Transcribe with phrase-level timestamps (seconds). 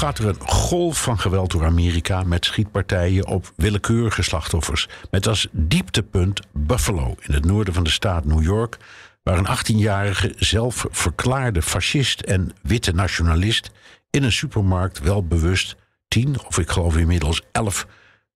[0.00, 4.88] Gaat er een golf van geweld door Amerika met schietpartijen op willekeurige slachtoffers.
[5.10, 8.76] Met als dieptepunt Buffalo in het noorden van de staat New York,
[9.22, 13.70] waar een 18-jarige zelfverklaarde fascist en witte nationalist
[14.10, 15.76] in een supermarkt wel bewust
[16.08, 17.86] 10 of ik geloof inmiddels 11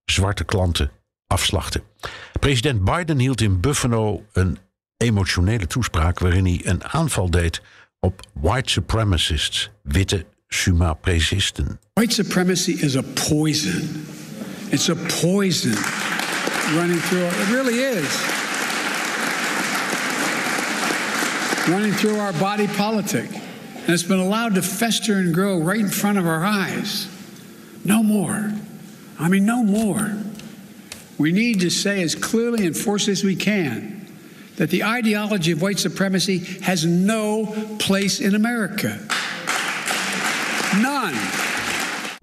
[0.04, 0.90] zwarte klanten
[1.26, 1.82] afslachtte.
[2.40, 4.58] President Biden hield in Buffalo een
[4.96, 7.62] emotionele toespraak waarin hij een aanval deed
[8.00, 10.26] op white supremacists, witte
[11.94, 14.06] White supremacy is a poison.
[14.72, 15.74] It's a poison
[16.74, 17.26] running through.
[17.26, 18.04] It really is.
[21.68, 23.30] Running through our body politic.
[23.30, 27.08] And it's been allowed to fester and grow right in front of our eyes.
[27.84, 28.52] No more.
[29.18, 30.16] I mean, no more.
[31.18, 34.06] We need to say as clearly and forcefully as we can
[34.56, 38.98] that the ideology of white supremacy has no place in America.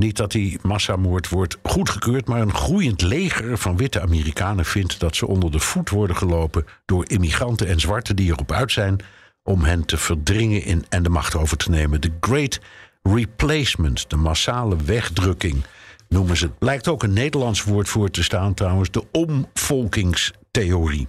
[0.01, 5.15] Niet dat die massamoord wordt goedgekeurd, maar een groeiend leger van witte Amerikanen vindt dat
[5.15, 8.97] ze onder de voet worden gelopen door immigranten en zwarten die erop uit zijn
[9.43, 12.01] om hen te verdringen in en de macht over te nemen.
[12.01, 12.59] De Great
[13.03, 15.63] Replacement, de massale wegdrukking
[16.09, 16.59] noemen ze het.
[16.59, 21.07] Blijkt ook een Nederlands woord voor te staan trouwens, de omvolkingstheorie.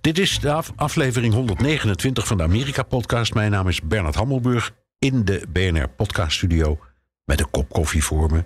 [0.00, 3.34] Dit is de aflevering 129 van de Amerika-podcast.
[3.34, 4.72] Mijn naam is Bernard Hammelburg
[5.04, 6.78] in de BNR Podcast Studio
[7.24, 8.44] met een kop koffie voor me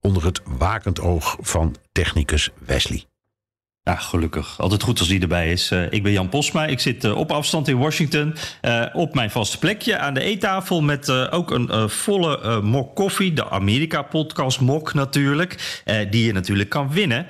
[0.00, 3.04] onder het wakend oog van technicus Wesley.
[3.82, 4.60] Ja, gelukkig.
[4.60, 5.72] Altijd goed als die erbij is.
[5.72, 6.66] Uh, ik ben Jan Posma.
[6.66, 8.34] Ik zit uh, op afstand in Washington.
[8.62, 13.32] Uh, op mijn vaste plekje aan de eettafel met ook een volle mok koffie.
[13.32, 15.82] De Amerika-podcast mok natuurlijk.
[16.10, 17.26] die je natuurlijk kan winnen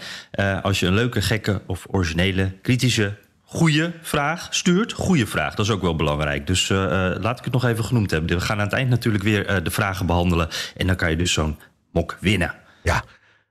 [0.63, 3.17] als je een leuke, gekke of originele, kritische
[3.49, 4.93] goede vraag stuurt.
[4.93, 6.47] Goede vraag, dat is ook wel belangrijk.
[6.47, 6.79] Dus uh,
[7.21, 8.39] laat ik het nog even genoemd hebben.
[8.39, 10.49] We gaan aan het eind natuurlijk weer uh, de vragen behandelen.
[10.77, 11.59] En dan kan je dus zo'n
[11.93, 12.55] mok winnen.
[12.83, 13.05] Ja,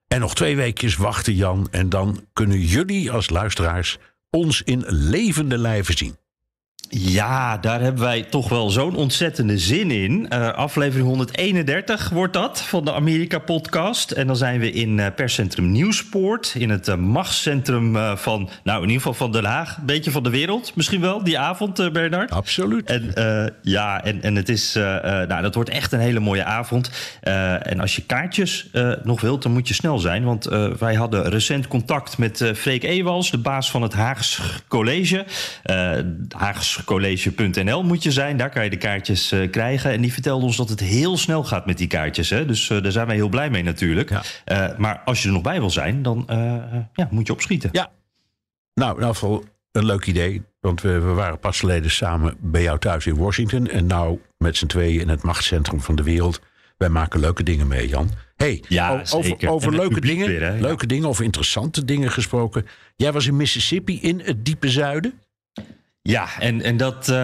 [0.08, 1.68] en nog twee weekjes wachten, Jan.
[1.72, 3.98] En dan kunnen jullie als luisteraars
[4.30, 6.18] ons in levende lijven zien.
[6.90, 10.28] Ja, daar hebben wij toch wel zo'n ontzettende zin in.
[10.34, 14.12] Uh, aflevering 131 wordt dat van de Amerika-podcast.
[14.12, 16.56] En dan zijn we in uh, perscentrum Nieuwspoort.
[16.58, 19.78] In het uh, machtscentrum van, nou in ieder geval van Den Haag.
[19.78, 22.32] Een beetje van de wereld misschien wel, die avond, Bernard.
[22.32, 22.90] Absoluut.
[22.90, 23.14] En
[23.62, 26.92] ja, en, en het is, nou dat wordt echt een hele mooie avond.
[27.62, 28.70] en als je kaartjes
[29.04, 30.24] nog wilt, dan moet je snel zijn.
[30.24, 30.46] Want
[30.80, 35.26] wij hadden recent contact met Freek Ewals, de baas van het Haags College.
[36.38, 38.38] Haags college.nl moet je zijn.
[38.38, 39.92] Daar kan je de kaartjes uh, krijgen.
[39.92, 42.30] En die vertelde ons dat het heel snel gaat met die kaartjes.
[42.30, 42.46] Hè?
[42.46, 44.10] Dus uh, daar zijn wij heel blij mee natuurlijk.
[44.10, 44.24] Ja.
[44.72, 46.24] Uh, maar als je er nog bij wil zijn, dan
[46.94, 47.70] ja, moet je opschieten.
[47.72, 47.92] Ja.
[48.74, 50.44] Nou, in ieder geval een leuk idee.
[50.60, 53.68] Want we, we, waren pas geleden samen bij jou thuis in Washington.
[53.68, 56.42] En nou met z'n tweeën in het machtscentrum van de wereld.
[56.78, 58.10] Wij maken leuke dingen mee, Jan.
[58.36, 62.66] hey, ja, over, over leuke dingen, weer, leuke dingen, over interessante dingen gesproken.
[62.96, 65.20] Jij was in Mississippi in het diepe zuiden.
[66.08, 67.16] Ja, en, en dat, uh,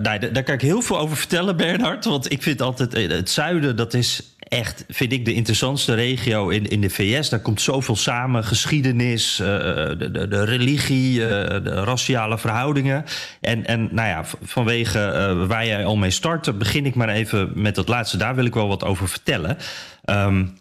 [0.00, 2.04] daar, kan ik heel veel over vertellen, Bernhard.
[2.04, 6.68] Want ik vind altijd, het zuiden, dat is echt, vind ik, de interessantste regio in,
[6.68, 7.28] in de VS.
[7.28, 13.04] Daar komt zoveel samen, geschiedenis, de, de, de, religie, de raciale verhoudingen.
[13.40, 17.74] En, en nou ja, vanwege waar jij al mee start, begin ik maar even met
[17.74, 18.16] dat laatste.
[18.16, 19.56] Daar wil ik wel wat over vertellen.
[20.04, 20.58] Um,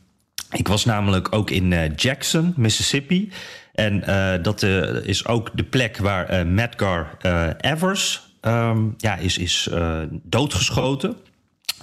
[0.52, 3.32] ik was namelijk ook in Jackson, Mississippi.
[3.82, 7.18] En uh, dat uh, is ook de plek waar uh, Medgar
[7.58, 9.70] Evers um, ja, is, is
[10.24, 11.16] doodgeschoten.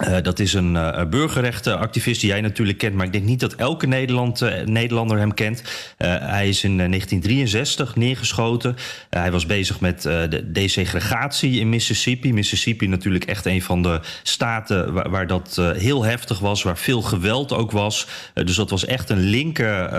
[0.07, 3.53] Uh, dat is een uh, burgerrechtenactivist die jij natuurlijk kent, maar ik denk niet dat
[3.53, 5.63] elke Nederland, uh, Nederlander hem kent.
[5.97, 8.75] hij is in 1963 neergeschoten.
[9.09, 12.33] hij was bezig met de desegregatie in Mississippi.
[12.33, 17.53] Mississippi natuurlijk echt een van de staten waar, dat heel heftig was, waar veel geweld
[17.53, 18.07] ook was.
[18.33, 19.91] dus dat was echt een linker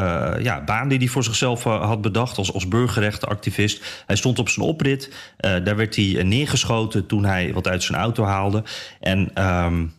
[0.43, 4.03] ja, baan die hij voor zichzelf had bedacht als, als burgerrechtenactivist.
[4.07, 5.11] Hij stond op zijn oprit.
[5.37, 8.63] daar werd hij neergeschoten toen hij wat uit zijn auto haalde.
[9.01, 9.45] En.
[9.47, 9.90] Um,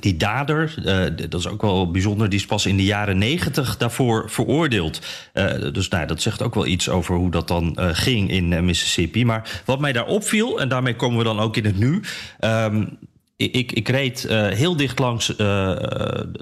[0.00, 3.76] die dader, uh, dat is ook wel bijzonder, die is pas in de jaren negentig
[3.76, 5.00] daarvoor veroordeeld.
[5.34, 8.64] Uh, dus nou, dat zegt ook wel iets over hoe dat dan uh, ging in
[8.64, 9.24] Mississippi.
[9.24, 12.02] Maar wat mij daar opviel, en daarmee komen we dan ook in het nu.
[12.40, 12.98] Um,
[13.36, 15.36] ik, ik, reed heel dicht langs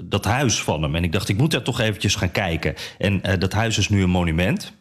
[0.03, 0.95] dat huis van hem.
[0.95, 2.73] En ik dacht, ik moet daar toch eventjes gaan kijken.
[2.97, 4.73] En dat huis is nu een monument.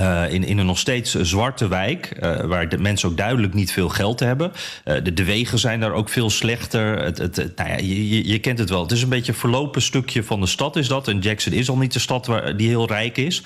[0.00, 3.72] Uh, in, in een nog steeds zwarte wijk, uh, waar de mensen ook duidelijk niet
[3.72, 4.52] veel geld hebben.
[4.84, 6.98] De, de, wegen zijn daar ook veel slechter.
[6.98, 8.82] Het, het, nou ja, je, je, kent het wel.
[8.82, 11.08] Het is een beetje een verlopen stukje van de stad, is dat.
[11.08, 13.42] En Jackson is al niet de stad waar, die heel rijk is.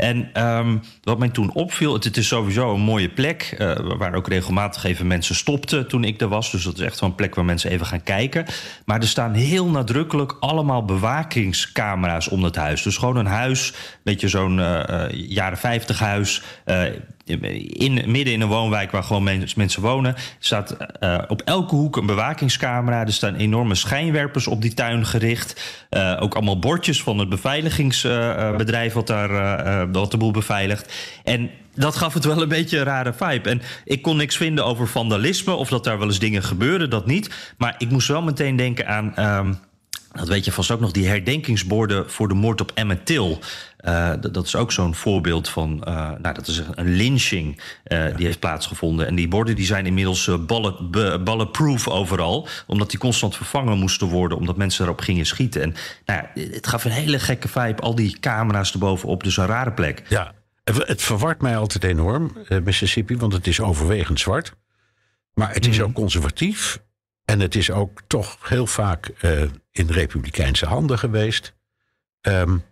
[0.00, 3.56] En um, wat mij toen opviel, het, is sowieso een mooie plek.
[3.58, 6.50] Uh, waar ook regelmatig even mensen stopten toen ik er was.
[6.50, 8.46] Dus dat is echt wel een plek waar mensen even gaan kijken.
[8.84, 12.82] Maar er staan heel nadrukkelijk allemaal bewakingscamera's om het huis.
[12.82, 16.42] Dus gewoon een huis, beetje zo'n uh, jaren 50 huis.
[17.30, 19.24] In, midden in een woonwijk waar gewoon
[19.54, 23.06] mensen wonen, staat uh, op elke hoek een bewakingscamera.
[23.06, 25.84] Er staan enorme schijnwerpers op die tuin gericht.
[25.90, 30.92] Uh, ook allemaal bordjes van het beveiligingsbedrijf wat daar uh, wat de boel beveiligt.
[31.24, 33.48] En dat gaf het wel een beetje een rare vibe.
[33.48, 37.06] En ik kon niks vinden over vandalisme of dat daar wel eens dingen gebeuren, dat
[37.06, 37.54] niet.
[37.58, 39.14] Maar ik moest wel meteen denken aan.
[39.18, 39.58] Um,
[40.12, 43.38] dat weet je vast ook nog, die herdenkingsborden voor de moord op Emmett Till.
[43.84, 48.16] Uh, dat is ook zo'n voorbeeld van, uh, nou, dat is een lynching uh, ja.
[48.16, 49.06] die heeft plaatsgevonden.
[49.06, 50.90] En die borden die zijn inmiddels bullet,
[51.24, 55.62] bulletproof overal, omdat die constant vervangen moesten worden, omdat mensen erop gingen schieten.
[55.62, 55.74] En
[56.04, 60.02] nou, het gaf een hele gekke vibe, al die camera's erbovenop, dus een rare plek.
[60.08, 60.34] Ja,
[60.64, 62.32] het verwart mij altijd enorm,
[62.64, 64.54] Mississippi, want het is overwegend zwart.
[65.34, 65.84] Maar het is mm.
[65.84, 66.80] ook conservatief.
[67.24, 71.54] En het is ook toch heel vaak uh, in republikeinse handen geweest.
[72.20, 72.64] Um,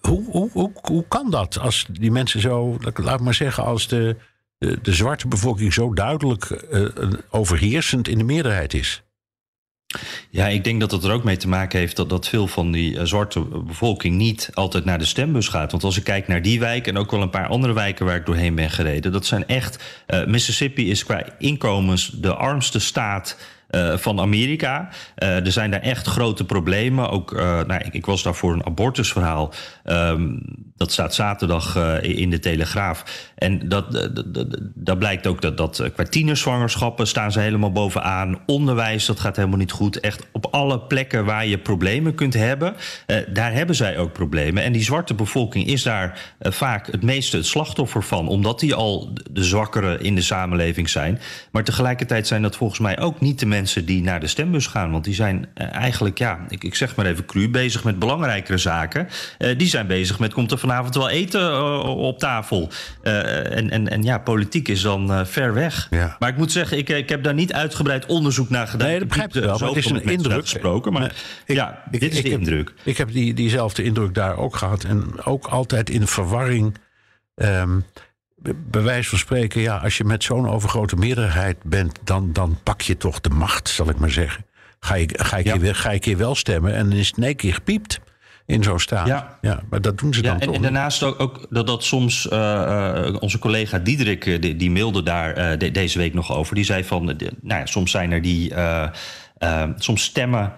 [0.00, 4.16] hoe, hoe, hoe, hoe kan dat als die mensen zo, laat maar zeggen, als de,
[4.58, 6.88] de, zwarte bevolking zo duidelijk uh,
[7.30, 9.02] overheersend in de meerderheid is?
[10.30, 12.72] Ja, ik denk dat het er ook mee te maken heeft dat, dat veel van
[12.72, 15.70] die uh, zwarte bevolking niet altijd naar de stembus gaat.
[15.70, 18.16] Want als ik kijk naar die wijk en ook wel een paar andere wijken waar
[18.16, 20.02] ik doorheen ben gereden, dat zijn echt.
[20.06, 23.36] Uh, Mississippi is qua inkomens de armste staat
[23.70, 24.88] uh, van Amerika.
[25.18, 27.10] Uh, er zijn daar echt grote problemen.
[27.10, 29.52] Ook, uh, nou, ik, ik, was daar voor een abortusverhaal.
[29.84, 30.42] Um,
[30.76, 33.30] dat staat zaterdag in de Telegraaf.
[33.34, 34.08] En dat,
[34.74, 38.38] dat, blijkt ook dat, dat qua tienerzwangerschappen staan ze helemaal bovenaan.
[38.46, 40.00] Onderwijs, dat gaat helemaal niet goed.
[40.00, 42.74] Echt op alle plekken waar je problemen kunt hebben,
[43.32, 44.62] daar hebben zij ook problemen.
[44.62, 48.28] En die zwarte bevolking is daar vaak het meeste het slachtoffer van.
[48.28, 51.20] Omdat die al de zwakkeren in de samenleving zijn.
[51.50, 54.66] Maar tegelijkertijd zijn dat volgens mij ook niet de mensen mensen die naar de stembus
[54.66, 54.90] gaan.
[54.90, 58.58] Want die zijn uh, eigenlijk, ja, ik, ik zeg maar even cru, bezig met belangrijkere
[58.58, 59.08] zaken.
[59.38, 62.70] Uh, die zijn bezig met, komt er vanavond wel eten uh, op tafel?
[63.02, 65.86] en, en, en ja, politiek is dan ver weg.
[65.90, 66.16] Ja.
[66.18, 68.88] Maar ik moet zeggen, ik, ik heb daar niet uitgebreid onderzoek naar gedaan.
[68.88, 70.40] Nee, dat begrijp ik wel, het is een indruk.
[70.40, 71.12] Gesproken, maar
[71.46, 72.72] ik, ja, ik, dit is de heb, indruk.
[72.84, 74.84] Ik heb die, diezelfde indruk daar ook gehad.
[74.84, 76.74] En ook altijd in verwarring...
[77.34, 77.84] Um,
[78.42, 82.80] bij wijze van spreken, ja, als je met zo'n overgrote meerderheid bent, dan, dan pak
[82.80, 84.44] je toch de macht, zal ik maar zeggen.
[84.80, 85.58] Ga ik, ga ik, ja.
[85.58, 88.00] hier, ga ik hier wel stemmen en dan is het in één keer gepiept
[88.46, 89.06] in zo'n staat.
[89.06, 89.38] Ja.
[89.40, 90.54] ja, maar dat doen ze dan ja, en, toch.
[90.54, 95.02] En daarnaast ook, ook dat, dat soms uh, uh, onze collega Diederik, die, die mailde
[95.02, 96.54] daar uh, de, deze week nog over.
[96.54, 98.52] Die zei van, de, nou ja, soms zijn er die,
[99.76, 100.52] soms stemmen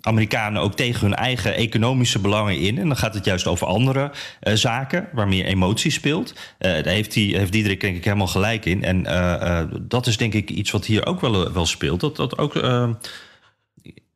[0.00, 2.78] Amerikanen ook tegen hun eigen economische belangen in.
[2.78, 4.10] En dan gaat het juist over andere
[4.42, 6.32] uh, zaken waar meer emotie speelt.
[6.32, 8.84] Uh, daar heeft, die, heeft Diederik denk ik helemaal gelijk in.
[8.84, 12.00] En uh, dat is denk ik iets wat hier ook wel, wel speelt.
[12.00, 12.54] Dat, dat ook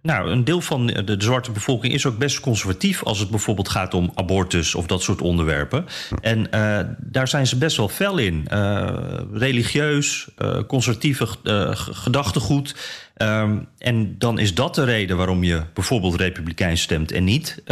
[0.03, 3.69] nou, een deel van de, de, zwarte bevolking is ook best conservatief als het bijvoorbeeld
[3.69, 5.87] gaat om abortus of dat soort onderwerpen.
[6.21, 8.47] En uh, daar zijn ze best wel fel in.
[8.53, 8.91] Uh,
[9.33, 11.27] religieus, uh, conservatieve
[11.75, 12.75] gedachtegoed.
[13.17, 17.63] Um, en dan is dat de reden waarom je bijvoorbeeld republikein stemt en niet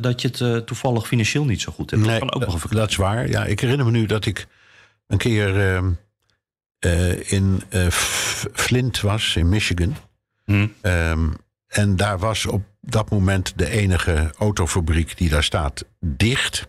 [0.00, 2.02] dat je het toevallig financieel niet zo goed hebt.
[2.02, 3.28] Nee, dat kan ook nog een dat is waar.
[3.28, 4.46] Ja, ik herinner me nu dat ik
[5.06, 5.90] een keer ehm,
[7.26, 7.62] in
[8.52, 9.96] Flint was, in Michigan.
[10.44, 10.72] Hmm.
[10.82, 11.36] Um,
[11.68, 16.68] en daar was op dat moment de enige autofabriek die daar staat dicht.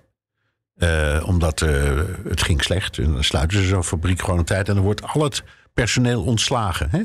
[0.77, 2.97] Uh, omdat uh, het ging slecht.
[2.97, 4.69] En dan sluiten ze zo'n fabriek gewoon een tijd.
[4.69, 6.89] En dan wordt al het personeel ontslagen.
[6.89, 7.01] Hè?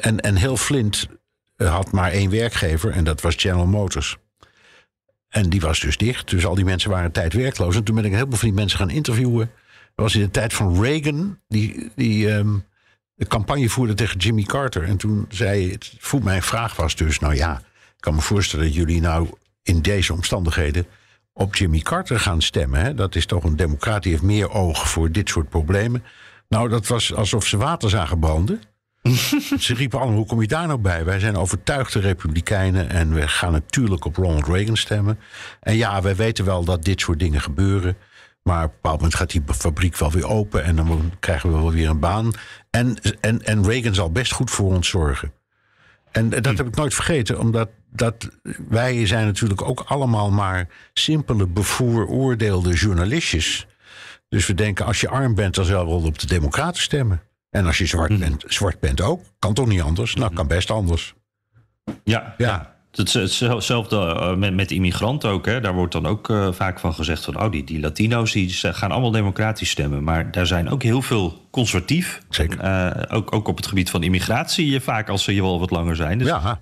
[0.00, 1.08] En, en heel Flint
[1.56, 2.90] eh, had maar één werkgever.
[2.90, 4.16] En dat was General Motors.
[5.28, 6.30] En die was dus dicht.
[6.30, 7.76] Dus al die mensen waren tijd werkloos.
[7.76, 9.50] En toen ben ik een heleboel van die mensen gaan interviewen.
[9.94, 11.38] Dat was in de tijd van Reagan.
[11.48, 12.64] Die, die um,
[13.14, 14.82] de campagne voerde tegen Jimmy Carter.
[14.82, 18.64] En toen zei het, voet mijn vraag was dus, nou ja, ik kan me voorstellen
[18.64, 19.28] dat jullie nou
[19.62, 20.86] in deze omstandigheden
[21.32, 22.80] op Jimmy Carter gaan stemmen.
[22.80, 22.94] Hè?
[22.94, 26.04] Dat is toch een democraat die heeft meer oog voor dit soort problemen.
[26.48, 28.60] Nou, dat was alsof ze water zagen branden.
[29.58, 31.04] Ze riepen allemaal, hoe kom je daar nou bij?
[31.04, 35.18] Wij zijn overtuigde republikeinen en we gaan natuurlijk op Ronald Reagan stemmen.
[35.60, 37.96] En ja, wij weten wel dat dit soort dingen gebeuren.
[38.44, 41.58] Maar op een bepaald moment gaat die fabriek wel weer open en dan krijgen we
[41.58, 42.32] wel weer een baan.
[42.70, 45.32] En, en, en Reagan zal best goed voor ons zorgen.
[46.10, 46.56] En dat hm.
[46.56, 48.30] heb ik nooit vergeten, omdat dat,
[48.68, 53.66] wij zijn natuurlijk ook allemaal maar simpele, bevooroordeelde journalistjes.
[54.28, 57.22] Dus we denken, als je arm bent, dan zal wel op de Democraten stemmen.
[57.50, 58.18] En als je zwart, hm.
[58.18, 60.14] bent, zwart bent ook, kan toch niet anders?
[60.14, 61.14] Nou, kan best anders.
[62.04, 62.73] Ja, ja.
[62.96, 65.46] Hetzelfde eh, met, met immigranten ook.
[65.46, 65.60] Hè.
[65.60, 67.42] Daar wordt dan ook uh, vaak van gezegd van...
[67.42, 70.04] oh, die, die Latino's die gaan allemaal democratisch stemmen.
[70.04, 72.20] Maar daar zijn ook heel veel conservatief.
[72.28, 72.64] Zeker.
[72.64, 75.96] Uh, ook, ook op het gebied van immigratie vaak als ze hier wel wat langer
[75.96, 76.18] zijn.
[76.18, 76.58] Dus, ja,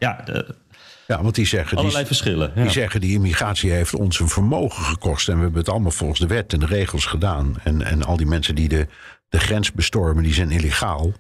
[1.07, 1.79] ja, want die zeggen...
[1.79, 2.53] Allerlei verschillen.
[2.55, 5.29] Die zeggen, die immigratie heeft ons een vermogen gekost...
[5.29, 7.55] en we hebben het allemaal volgens de wet en de regels gedaan.
[7.65, 8.87] En, en al die mensen die de,
[9.29, 11.13] de grens bestormen, die zijn illegaal...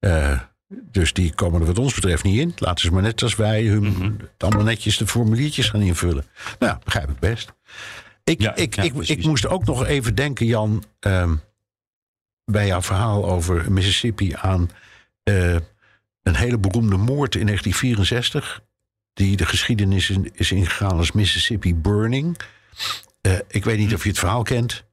[0.00, 0.38] Uh,
[0.70, 2.52] dus die komen er wat ons betreft niet in.
[2.56, 6.24] Laten ze maar net als wij hun, mm allemaal netjes de formuliertjes gaan invullen.
[6.58, 7.52] Nou, begrijp ik best.
[8.24, 11.40] Ik, ik, ik, ik, moest ook nog even denken, Jan, um,
[12.44, 14.70] bij jouw verhaal over Mississippi aan
[15.24, 15.56] uh,
[16.22, 18.62] een hele beroemde moord in 1964.
[19.14, 22.38] Die de geschiedenis is ingegaan als Mississippi Burning.
[23.22, 24.84] Uh, ik weet niet of je het verhaal kent.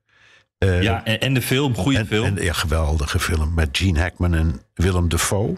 [0.60, 2.26] Uh, ja, en, en, de film, goede film.
[2.26, 5.58] En, ja, geweldige film met Gene Hackman en Willem Dafoe.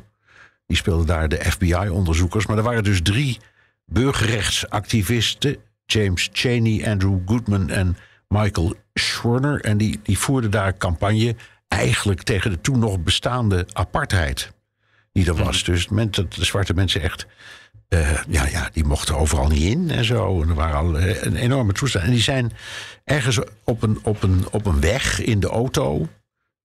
[0.70, 2.46] Die speelden daar de FBI-onderzoekers.
[2.46, 3.38] Maar er waren dus drie
[3.86, 7.98] burgerrechtsactivisten: James Cheney, Andrew Goodman en
[8.28, 9.62] Michael Schwerner.
[9.62, 11.36] En die, die voerden daar campagne
[11.68, 14.52] eigenlijk tegen de toen nog bestaande apartheid.
[15.12, 15.64] Die er was.
[15.64, 15.74] Hmm.
[15.74, 17.26] Dus dat de zwarte mensen echt.
[17.90, 20.42] Uh, ja, ja, die mochten overal niet in en zo.
[20.42, 22.06] En er waren al eh, een enorme toestand.
[22.06, 22.52] En die zijn
[23.04, 26.08] ergens op een, op, een, op een weg in de auto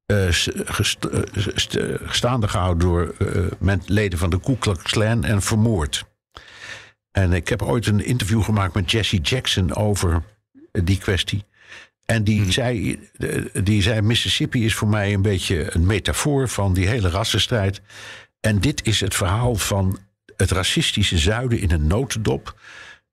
[0.06, 0.28] uh,
[2.04, 3.14] gestaande gehouden door
[3.86, 6.04] leden van de Ku Klux Klan en vermoord.
[7.10, 10.22] En ik heb ooit een interview gemaakt met Jesse Jackson over
[10.72, 11.44] die kwestie.
[12.06, 12.50] En die, hmm.
[12.50, 13.00] zei,
[13.62, 17.80] die zei: Mississippi is voor mij een beetje een metafoor van die hele rassenstrijd.
[18.40, 19.98] En dit is het verhaal van
[20.36, 22.60] het racistische zuiden in een notendop.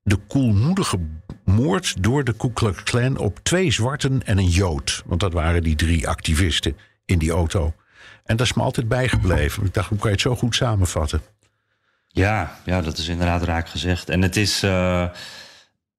[0.04, 1.00] De koelmoedige
[1.52, 5.04] moord door de Ku Klux Klan op twee zwarten en een jood.
[5.06, 7.74] Want dat waren die drie activisten in die auto.
[8.26, 9.66] En dat is me altijd bijgebleven.
[9.66, 11.22] Ik dacht, hoe kan je het zo goed samenvatten?
[12.08, 14.10] Ja, ja dat is inderdaad raak gezegd.
[14.10, 14.64] En het is.
[14.64, 15.06] Uh,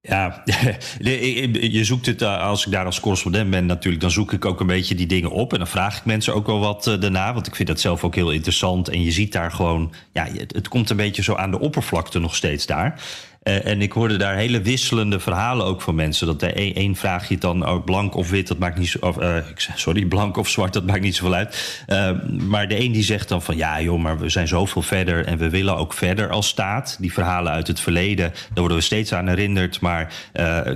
[0.07, 0.43] ja,
[0.99, 4.59] je zoekt het eh, als ik daar als correspondent ben natuurlijk, dan zoek ik ook
[4.59, 7.33] een beetje die dingen op en dan vraag ik mensen ook wel wat uh, daarna,
[7.33, 10.67] want ik vind dat zelf ook heel interessant en je ziet daar gewoon, ja, het
[10.67, 13.01] komt een beetje zo aan de oppervlakte nog steeds daar.
[13.43, 16.27] Uh, en ik hoorde daar hele wisselende verhalen ook van mensen.
[16.27, 18.97] Dat de een, een vraag je dan oh, blank of wit, dat maakt niet zo.
[19.01, 19.35] Of, uh,
[19.75, 21.83] sorry, blank of zwart, dat maakt niet zoveel uit.
[21.87, 22.11] Uh,
[22.47, 25.37] maar de een die zegt dan van ja, joh, maar we zijn zoveel verder en
[25.37, 26.97] we willen ook verder als staat.
[26.99, 29.79] Die verhalen uit het verleden, daar worden we steeds aan herinnerd.
[29.79, 30.13] Maar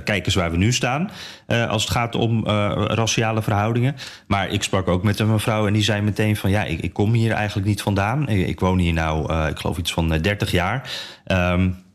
[0.04, 1.10] kijk eens waar we nu staan.
[1.46, 2.46] als het gaat om
[2.86, 3.96] raciale verhoudingen.
[4.26, 6.92] Maar ik sprak ook met een mevrouw en die zei meteen van ja, ik, ik
[6.92, 8.28] kom hier eigenlijk niet vandaan.
[8.28, 10.90] Ik, ik woon hier nou, ik geloof iets van 30 jaar.
[11.26, 11.86] Um,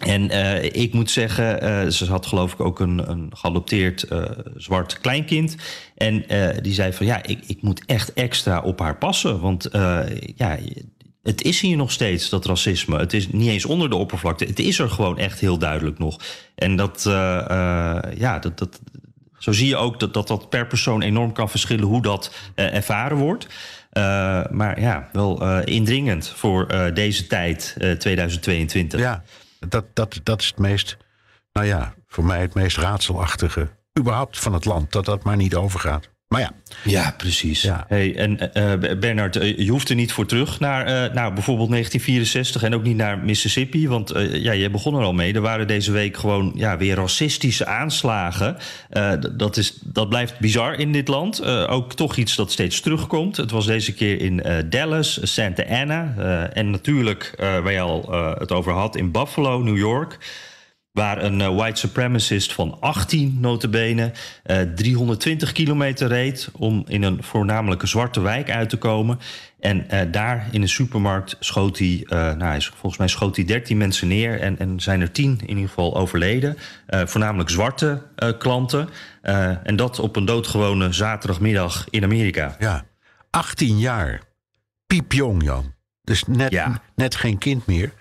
[0.00, 4.24] en uh, ik moet zeggen, uh, ze had geloof ik ook een, een geadopteerd uh,
[4.56, 5.56] zwart kleinkind.
[5.94, 6.24] En
[6.62, 9.40] die zei van ja, ik, ik moet echt extra op haar passen.
[9.40, 9.68] Want
[10.36, 10.58] ja,
[11.22, 12.98] het is hier nog steeds, dat racisme.
[12.98, 14.44] Het is niet eens onder de oppervlakte.
[14.44, 16.18] Het is er gewoon echt heel duidelijk nog.
[16.54, 17.02] En dat,
[18.16, 18.80] ja, dat, dat,
[19.38, 23.16] zo zie je ook dat, dat dat per persoon enorm kan verschillen hoe dat ervaren
[23.16, 23.46] wordt.
[24.50, 29.00] maar ja, wel indringend voor deze tijd, 2022.
[29.00, 29.22] Ja.
[29.68, 30.96] Dat, dat, dat is het meest,
[31.52, 34.92] nou ja, voor mij het meest raadselachtige überhaupt van het land.
[34.92, 36.10] Dat dat maar niet overgaat.
[36.30, 36.52] Maar ja.
[36.84, 37.62] Ja, precies.
[37.62, 37.84] Ja.
[37.88, 41.70] Hey, en uh, Bernard, uh, je hoeft er niet voor terug naar uh, nou, bijvoorbeeld
[41.70, 43.88] 1964 en ook niet naar Mississippi.
[43.88, 45.32] Want ja, je begon er al mee.
[45.32, 48.56] Er waren deze week gewoon ja, weer racistische aanslagen.
[49.32, 51.44] dat, is, dat blijft bizar in dit land.
[51.66, 53.36] ook toch iets dat steeds terugkomt.
[53.36, 56.14] Het was deze keer in Dallas, Santa Ana.
[56.52, 60.18] en natuurlijk, waar je al het over had, in Buffalo, New York.
[61.00, 64.12] Waar een uh, white supremacist van 18 notabene
[64.46, 69.18] uh, 320 kilometer reed om in een voornamelijke zwarte wijk uit te komen.
[69.60, 73.76] En uh, daar in een supermarkt schoot hij, uh, nou, volgens mij schoot hij 13
[73.76, 76.56] mensen neer en, en zijn er 10 in ieder geval overleden.
[76.86, 78.02] voornamelijk zwarte
[78.38, 78.88] klanten.
[79.62, 82.56] en dat op een doodgewone zaterdagmiddag in Amerika.
[82.58, 82.84] Ja,
[83.30, 84.20] 18 jaar.
[84.86, 85.74] Piepjong, Jan.
[86.02, 86.82] Dus net, ja.
[86.94, 87.92] net geen kind meer.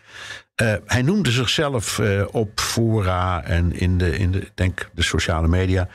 [0.62, 5.48] Uh, hij noemde zichzelf uh, op fora en in de, in de, denk de sociale
[5.48, 5.88] media.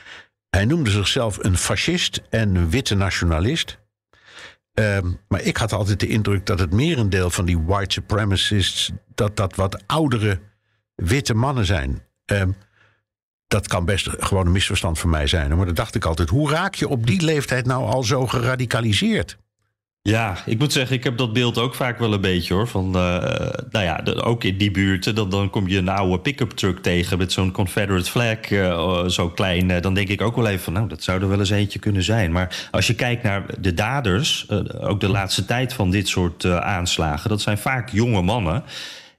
[0.50, 3.78] Hij noemde zichzelf een fascist en een witte nationalist.
[4.74, 8.92] Ehm, maar ik had altijd de indruk dat het merendeel van die white supremacists...
[9.14, 10.40] dat dat wat oudere
[10.94, 12.02] witte mannen zijn.
[12.24, 12.50] Ehm,
[13.46, 15.56] dat kan best gewoon een misverstand van mij zijn.
[15.56, 16.28] Maar dat dacht ik altijd.
[16.28, 19.38] Hoe raak je op die leeftijd nou al zo geradicaliseerd?
[20.08, 22.68] Ja, ik moet zeggen, ik heb dat beeld ook vaak wel een beetje hoor.
[22.68, 22.92] Van, uh,
[23.70, 27.18] nou ja, ook in die buurten, dan, dan kom je een oude pick-up truck tegen
[27.18, 29.68] met zo'n Confederate flag, uh, zo klein.
[29.70, 31.78] Uh, dan denk ik ook wel even van, nou, dat zou er wel eens eentje
[31.78, 32.32] kunnen zijn.
[32.32, 34.46] Maar als je kijkt naar de daders,
[34.80, 38.62] ook de laatste tijd van dit soort aanslagen, dat zijn vaak jonge mannen.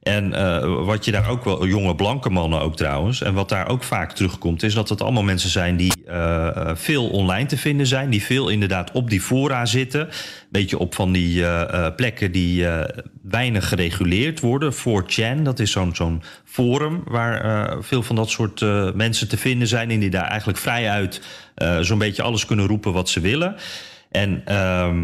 [0.05, 3.69] En uh, wat je daar ook wel, jonge blanke mannen ook trouwens, en wat daar
[3.69, 7.87] ook vaak terugkomt, is dat het allemaal mensen zijn die uh, veel online te vinden
[7.87, 10.09] zijn, die veel inderdaad op die fora zitten.
[10.49, 11.45] Beetje op van die
[11.95, 12.67] plekken die
[13.21, 14.73] weinig gereguleerd worden.
[14.73, 18.61] 4chan, dat is zo'n forum waar veel van dat soort
[18.95, 21.21] mensen te vinden zijn en die daar eigenlijk vrijuit
[21.81, 23.55] zo'n beetje alles kunnen roepen wat ze willen.
[24.11, 24.43] En.
[24.47, 24.95] Uh,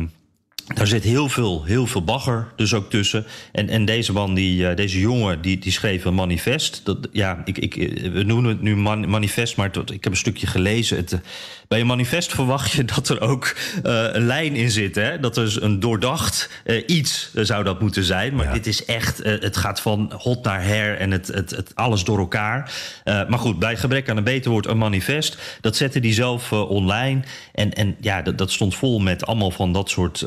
[0.67, 3.25] daar zit heel veel, heel veel bagger dus ook tussen.
[3.51, 6.81] En, en deze man, die, uh, deze jongen, die, die schreef een manifest.
[6.83, 7.73] Dat, ja, ik, ik,
[8.13, 10.97] we noemen het nu man, manifest, maar tot, ik heb een stukje gelezen.
[10.97, 11.19] Het,
[11.67, 14.95] bij een manifest verwacht je dat er ook uh, een lijn in zit.
[14.95, 15.19] Hè?
[15.19, 18.35] Dat er een doordacht uh, iets zou dat moeten zijn.
[18.35, 18.53] Maar ja.
[18.53, 22.19] dit is echt, het gaat van hot naar her en het, het, het alles door
[22.19, 22.71] elkaar.
[23.03, 25.37] maar goed, bij gebrek aan een beter woord, een manifest.
[25.61, 27.21] Dat zette hij zelf online.
[27.53, 30.25] En, en ja, dat, dat stond vol met allemaal van dat soort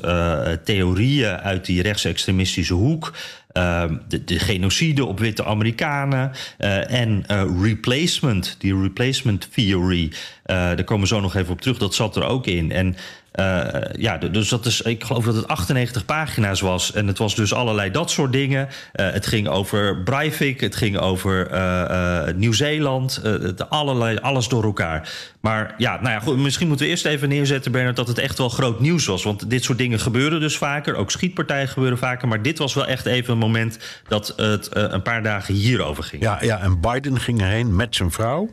[0.64, 3.12] theorieën uit die rechtsextremistische hoek.
[3.52, 10.12] Uh, de, de, genocide op witte Amerikanen uh, en uh, replacement, die replacement theory.
[10.44, 12.72] daar komen we zo nog even op terug, dat zat er ook in.
[12.72, 12.96] En
[13.40, 16.92] uh, ja, dus dat is, ik geloof dat het 98 pagina's was.
[16.92, 18.68] En het was dus allerlei dat soort dingen.
[18.68, 23.22] Uh, het ging over Breivik, het ging over uh, Nieuw-Zeeland.
[23.68, 25.12] allerlei, alles door elkaar.
[25.40, 28.38] Maar ja, nou ja, goed, misschien moeten we eerst even neerzetten, Bernard, dat het echt
[28.38, 29.22] wel groot nieuws was.
[29.22, 30.94] Want dit soort dingen gebeuren dus vaker.
[30.94, 32.28] Ook schietpartijen gebeuren vaker.
[32.28, 36.22] Maar dit was wel echt even een moment dat het een paar dagen hierover ging.
[36.22, 38.50] Ja, ja, en Biden ging erheen met zijn vrouw.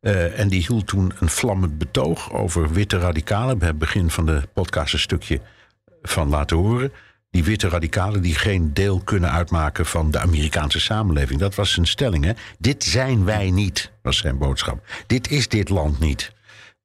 [0.00, 3.58] Uh, en die hield toen een vlammend betoog over witte radicalen.
[3.58, 5.40] We hebben het begin van de podcast een stukje
[6.02, 6.92] van laten horen.
[7.30, 11.40] Die witte radicalen die geen deel kunnen uitmaken van de Amerikaanse samenleving.
[11.40, 12.24] Dat was zijn stelling.
[12.24, 12.32] Hè?
[12.58, 14.86] Dit zijn wij niet, was zijn boodschap.
[15.06, 16.32] Dit is dit land niet.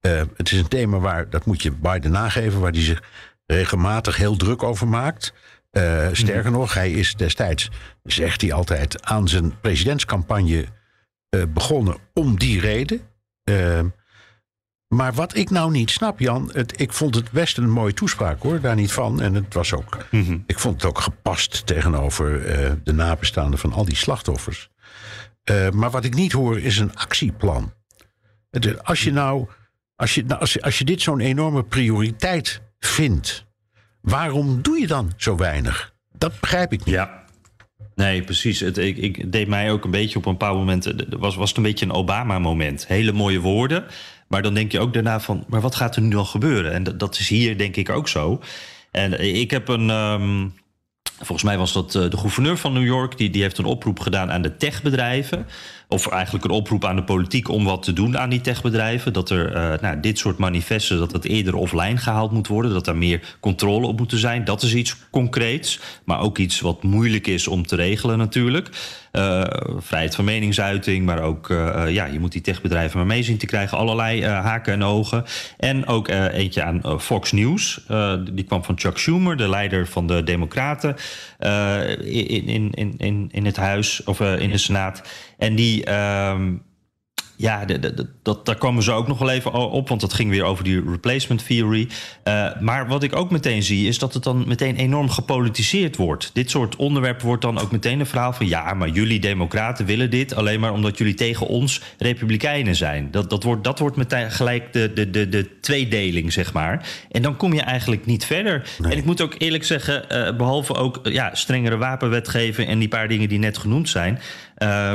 [0.02, 3.04] Uh, het is een thema waar, dat moet je Biden nageven, waar hij zich
[3.46, 5.34] regelmatig heel druk over maakt.
[5.72, 6.58] Uh, sterker mm.
[6.58, 7.70] nog, hij is destijds,
[8.04, 10.66] zegt hij altijd, aan zijn presidentscampagne
[11.54, 13.02] begonnen om die reden.
[13.50, 13.80] Uh,
[14.88, 18.42] maar wat ik nou niet snap, Jan, het, ik vond het best een mooie toespraak
[18.42, 19.22] hoor, daar niet van.
[19.22, 20.44] En het was ook, mm -hmm.
[20.48, 24.70] ik vond het ook gepast tegenover uh, de nabestaanden van al die slachtoffers.
[25.52, 27.74] Uh, maar wat ik niet hoor is een actieplan.
[28.50, 29.48] Het, als je nou,
[29.96, 33.46] als je, nou, als je, als je dit zo'n enorme prioriteit vindt,
[34.02, 35.94] waarom doe je dan zo weinig?
[36.18, 36.96] Dat begrijp ik niet.
[36.96, 37.23] Ja.
[37.96, 38.60] Nee, precies.
[38.60, 41.06] Het, ik, ik, deed mij ook een beetje op een paar momenten.
[41.20, 42.88] Was, was het een beetje een Obama-moment.
[42.88, 43.86] Hele mooie woorden.
[44.28, 45.44] Maar dan denk je ook daarna van.
[45.48, 46.74] Maar wat gaat er nu dan gebeuren?
[46.74, 48.42] En dat, dat is hier denk ik ook zo.
[48.92, 49.90] En ik heb een.
[49.90, 50.54] Um,
[51.18, 53.18] volgens mij was dat de gouverneur van New York.
[53.18, 55.46] Die, die heeft een oproep gedaan aan de techbedrijven
[55.94, 59.14] of eigenlijk een oproep aan de politiek om wat te doen aan die techbedrijven.
[59.14, 62.72] Dat er uh, nou, dit soort manifesten, dat het eerder offline gehaald moet worden.
[62.72, 64.46] Dat er meer controle op moet zijn.
[64.46, 65.80] Dat is iets concreets.
[66.04, 68.70] Maar ook iets wat moeilijk is om te regelen natuurlijk.
[69.18, 69.44] Uh,
[69.78, 73.46] vrijheid van meningsuiting, maar ook uh, ja, je moet die techbedrijven maar mee zien te
[73.46, 73.78] krijgen.
[73.78, 75.24] Allerlei haken en ogen.
[75.58, 77.86] En ook eentje aan Fox News.
[78.32, 80.96] die kwam van Chuck Schumer, de leider van de Democraten.
[82.00, 85.02] in, in, in, in, in het huis of in de Senaat.
[85.38, 86.62] En die, um,
[87.44, 90.30] ja, de, de, dat, daar komen ze ook nog wel even op, want dat ging
[90.30, 91.88] weer over die replacement theory.
[92.24, 96.30] Uh, maar wat ik ook meteen zie, is dat het dan meteen enorm gepolitiseerd wordt.
[96.34, 98.48] Dit soort onderwerpen wordt dan ook meteen een verhaal van...
[98.48, 103.12] ja, maar jullie democraten willen dit alleen maar omdat jullie tegen ons republikeinen zijn.
[103.12, 106.88] Dat, dat, wordt, dat wordt meteen gelijk de, de, de, de tweedeling, zeg maar.
[107.12, 108.70] En dan kom je eigenlijk niet verder.
[108.80, 108.92] Nee.
[108.92, 112.68] En ik moet ook eerlijk zeggen, uh, behalve ook ja, strengere wapenwetgeving...
[112.68, 114.20] en die paar dingen die net genoemd zijn...
[114.58, 114.94] Uh,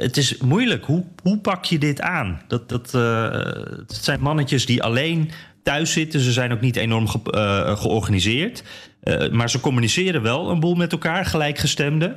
[0.00, 0.84] het is moeilijk.
[0.84, 2.42] Hoe, hoe pak je dit aan?
[2.46, 3.32] Dat, dat, uh,
[3.76, 5.30] het zijn mannetjes die alleen
[5.62, 6.20] thuis zitten.
[6.20, 8.62] Ze zijn ook niet enorm ge, uh, georganiseerd.
[9.02, 12.16] Uh, maar ze communiceren wel een boel met elkaar, gelijkgestemden.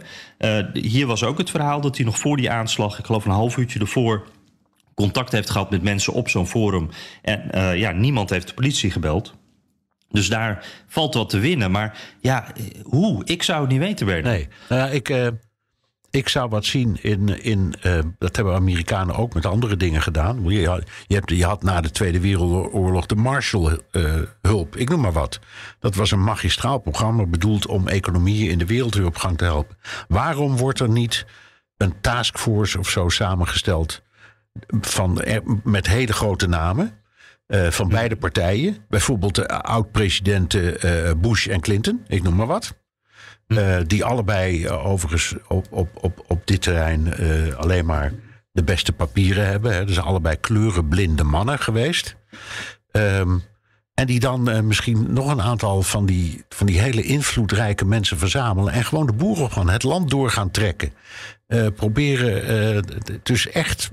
[0.74, 3.58] hier was ook het verhaal dat hij nog voor die aanslag, ik geloof een half
[3.58, 4.28] uurtje ervoor,
[4.93, 6.89] contact heeft gehad met mensen op zo'n forum.
[7.22, 9.34] En ja, niemand heeft de politie gebeld.
[10.10, 11.72] Dus daar valt wat te winnen.
[11.72, 12.46] Maar ja,
[12.84, 13.22] hoe?
[13.26, 14.36] Ik zou het niet weten, Bernard.
[14.36, 15.34] Nee, nou ja, ik
[16.13, 17.43] ik zou wat zien in.
[17.43, 20.49] in uh, dat hebben Amerikanen ook met andere dingen gedaan.
[20.49, 25.12] Je had, je, hebt, je had na de Tweede Wereldoorlog de Marshall-hulp, ik noem maar
[25.12, 25.39] wat.
[25.80, 29.43] Dat was een magistraal programma bedoeld om economieën in de wereld weer op gang te
[29.43, 29.78] helpen.
[30.08, 31.26] Waarom wordt er niet
[31.78, 34.02] een taskforce of zo samengesteld
[34.82, 35.21] van,
[35.63, 37.02] met hele grote namen?
[37.69, 38.78] Van beide partijen.
[38.89, 42.83] Bijvoorbeeld de oud-presidenten Bush en Clinton, ik noem maar wat.
[43.47, 47.13] Uh, die allebei overigens op, op, op, op dit terrein
[47.56, 48.13] alleen maar
[48.51, 49.73] de beste papieren hebben.
[49.73, 49.86] Hè.
[49.86, 52.15] Dus allebei kleurenblinde mannen geweest.
[52.91, 53.43] Um,
[53.93, 58.73] en die dan misschien nog een aantal van die, van die hele invloedrijke mensen verzamelen.
[58.73, 60.93] En gewoon de boeren van het land door gaan trekken.
[61.75, 62.86] proberen
[63.23, 63.91] dus echt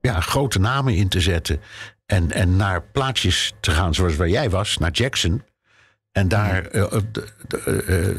[0.00, 1.60] ja, grote namen in te zetten.
[2.06, 5.42] En, en naar plaatsjes te gaan zoals waar jij was, naar Jackson.
[6.12, 6.86] En daar uh,
[7.66, 8.16] uh,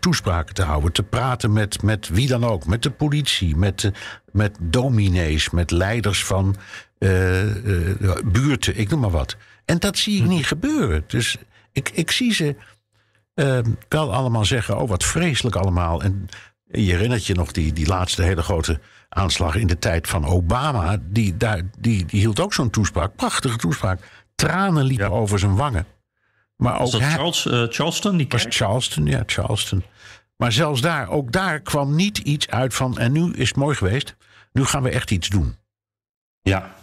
[0.00, 2.66] toespraken te houden, te praten met, met wie dan ook.
[2.66, 3.92] Met de politie, met,
[4.32, 6.56] met dominees, met leiders van
[8.24, 9.36] buurten, ik noem maar wat.
[9.64, 10.28] En dat zie ik hm.
[10.28, 11.04] niet gebeuren.
[11.06, 11.36] Dus
[11.72, 12.56] ik, ik zie ze
[13.34, 16.02] ehm, wel allemaal zeggen: Oh, wat vreselijk allemaal.
[16.02, 16.28] En
[16.64, 20.98] je herinnert je nog die, die laatste hele grote aanslag in de tijd van Obama.
[21.02, 23.16] Die, daar, die, die hield ook zo'n toespraak.
[23.16, 24.00] Prachtige toespraak.
[24.34, 25.86] Tranen liepen over zijn wangen.
[26.56, 28.16] Maar ook was dat Charles, uh, Charleston?
[28.16, 29.84] Die was Charleston, ja, Charleston.
[30.36, 32.98] Maar zelfs daar, ook daar kwam niet iets uit van...
[32.98, 34.16] en nu is het mooi geweest,
[34.52, 35.56] nu gaan we echt iets doen.
[36.40, 36.74] Ja,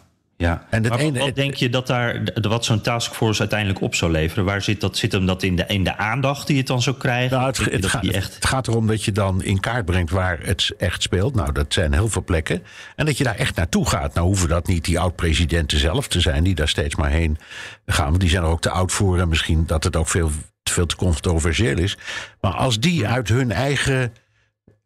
[0.41, 4.11] ja, en maar ene, wat denk je dat daar, wat zo'n taskforce uiteindelijk op zou
[4.11, 4.45] leveren?
[4.45, 4.97] Waar zit dat?
[4.97, 7.37] Zit hem dat in de, in de aandacht die het dan zou krijgen?
[7.37, 8.35] Nou, het, het, gaat, echt...
[8.35, 11.35] het gaat erom dat je dan in kaart brengt waar het echt speelt.
[11.35, 12.63] Nou, dat zijn heel veel plekken.
[12.95, 14.13] En dat je daar echt naartoe gaat.
[14.13, 17.37] Nou hoeven dat niet die oud-presidenten zelf te zijn, die daar steeds maar heen
[17.85, 18.07] gaan.
[18.09, 19.19] Want die zijn er ook te oud voor.
[19.19, 20.31] En misschien dat het ook veel,
[20.63, 21.97] veel te controversieel is.
[22.41, 24.13] Maar als die uit hun eigen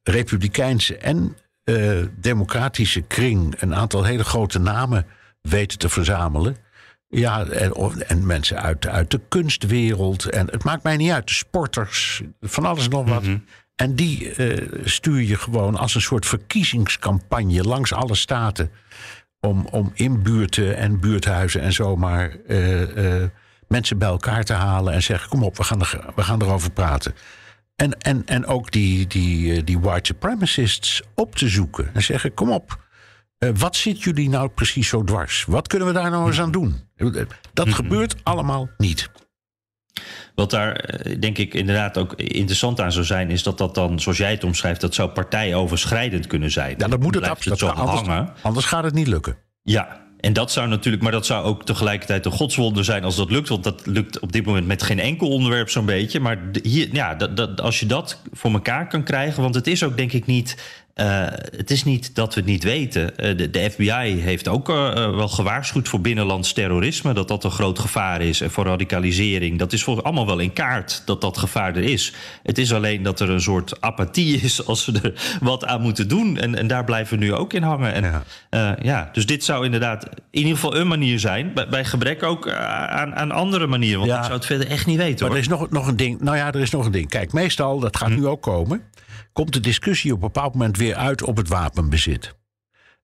[0.03, 5.05] republikeinse en uh, democratische kring een aantal hele grote namen
[5.45, 6.57] weten te verzamelen.
[7.07, 7.73] Ja, en,
[8.07, 10.29] en, mensen uit, uit de kunstwereld.
[10.29, 11.27] En het maakt mij niet uit.
[11.27, 13.23] De sporters, van alles nog wat.
[13.23, 13.37] Mhm.
[13.75, 18.71] En die uh, stuur je gewoon als een soort verkiezingscampagne langs alle staten.
[19.39, 23.23] Om, om in buurten en buurthuizen en zomaar uh, uh,
[23.67, 24.93] mensen bij elkaar te halen.
[24.93, 27.13] En zeggen: kom op, we gaan, er, we gaan erover praten.
[27.75, 31.89] En, en, en ook die, die, die white supremacists op te zoeken.
[31.93, 32.84] En zeggen: kom op.
[33.45, 35.45] Eh, wat zit jullie nou precies zo dwars?
[35.47, 36.75] Wat kunnen we daar nou eens aan doen?
[37.53, 37.75] Dat mhm.
[37.75, 39.09] gebeurt allemaal niet.
[40.35, 43.99] Wat daar eh, denk ik inderdaad ook interessant aan zou zijn, is dat dat dan,
[43.99, 46.75] zoals jij het omschrijft, dat zou partijoverschrijdend kunnen zijn.
[46.77, 47.63] Ja, dat moet het absoluut.
[47.63, 49.37] Anders, anders gaat het niet lukken.
[49.61, 53.31] Ja, en dat zou natuurlijk, maar dat zou ook tegelijkertijd een godswonder zijn als dat
[53.31, 53.49] lukt.
[53.49, 56.19] Want dat lukt op dit moment met geen enkel onderwerp zo'n beetje.
[56.19, 59.41] Maar hier, ja, dat, dat, als je dat voor elkaar kan krijgen.
[59.41, 60.57] Want het is ook denk ik niet
[60.95, 61.25] uh,
[61.57, 63.01] het is niet dat we het niet weten.
[63.03, 67.13] Uh, de, de, FBI heeft ook uh, wel gewaarschuwd voor binnenlands terrorisme.
[67.13, 68.41] Dat dat een groot gevaar is.
[68.41, 69.59] En voor radicalisering.
[69.59, 72.13] Dat is voor allemaal wel in kaart dat dat gevaar er is.
[72.43, 76.07] Het is alleen dat er een soort apathie is als we er wat aan moeten
[76.07, 76.37] doen.
[76.37, 77.93] En, en daar blijven we nu ook in hangen.
[77.93, 78.77] En, ja.
[78.81, 79.09] ja.
[79.13, 81.53] dus dit zou inderdaad in ieder geval een manier zijn.
[81.53, 83.99] Bij, bij gebrek ook aan, aan andere manieren.
[83.99, 84.17] Want ja.
[84.17, 85.19] ik zou het verder echt niet weten.
[85.19, 85.37] Maar hoor.
[85.37, 86.21] er is nog, nog een ding.
[86.21, 87.09] Nou ja, er is nog een ding.
[87.09, 88.15] Kijk, meestal, dat gaat hm.
[88.15, 88.81] nu ook komen
[89.35, 92.35] komt de discussie op een bepaald moment weer uit op het wapenbezit.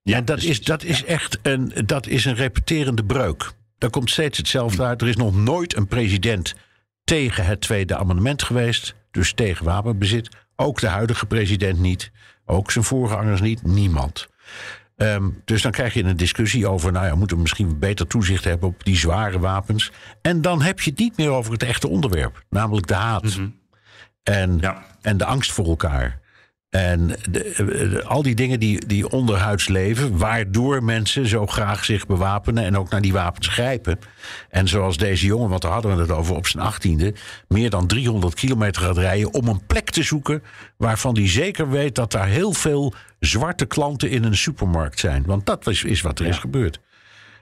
[0.01, 3.51] Ja, en dat is, dat is echt een, dat is een repeterende breuk.
[3.77, 5.01] Daar komt steeds hetzelfde uit.
[5.01, 6.53] Er is nog nooit een president
[7.03, 8.95] tegen het Tweede Amendement geweest.
[9.11, 10.29] Dus tegen wapenbezit.
[10.55, 12.11] Ook de huidige president niet.
[12.45, 13.63] Ook zijn voorgangers niet.
[13.63, 14.27] Niemand.
[14.95, 18.43] Um, dus dan krijg je een discussie over, nou ja, moeten we misschien beter toezicht
[18.43, 19.91] hebben op die zware wapens.
[20.21, 23.23] En dan heb je het niet meer over het echte onderwerp, namelijk de haat.
[23.23, 23.59] Mm -hmm.
[24.23, 24.85] en, ja.
[25.01, 26.20] en de angst voor elkaar.
[26.71, 32.63] En de, al die dingen die, die onderhuids leven, waardoor mensen zo graag zich bewapenen
[32.63, 33.99] en ook naar die wapens grijpen.
[34.49, 37.13] En zoals deze jongen, want daar hadden we het over op zijn achttiende,
[37.47, 40.43] meer dan 300 kilometer gaat rijden om een plek te zoeken
[40.77, 45.23] waarvan hij zeker weet dat daar heel veel zwarte klanten in een supermarkt zijn.
[45.25, 46.79] Want dat is, is wat er is gebeurd.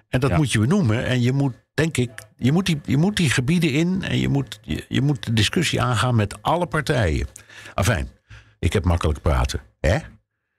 [0.10, 1.06] En dat moet je benoemen.
[1.06, 4.28] En je moet, denk ik, je moet die, je moet die gebieden in en je
[4.28, 7.28] moet, je, je moet de discussie aangaan met alle partijen.
[7.74, 8.18] Afijn.
[8.60, 9.62] Ik heb makkelijk praten.
[9.80, 9.98] Hè?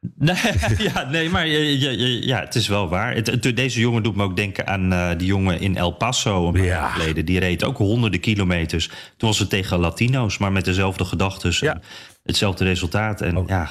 [0.19, 0.37] Nee,
[0.79, 3.15] ja, nee, maar ja, ja, het is wel waar.
[3.15, 6.53] Het, deze jongen doet me ook denken aan uh, die jongen in El Paso een
[6.53, 7.25] paar jaar geleden.
[7.25, 8.87] Die reed ook honderden kilometers.
[9.17, 11.53] Toen was het tegen Latino's, maar met dezelfde gedachten.
[11.61, 11.81] Ja.
[12.23, 13.21] Hetzelfde resultaat.
[13.21, 13.49] En, oh.
[13.49, 13.71] ja.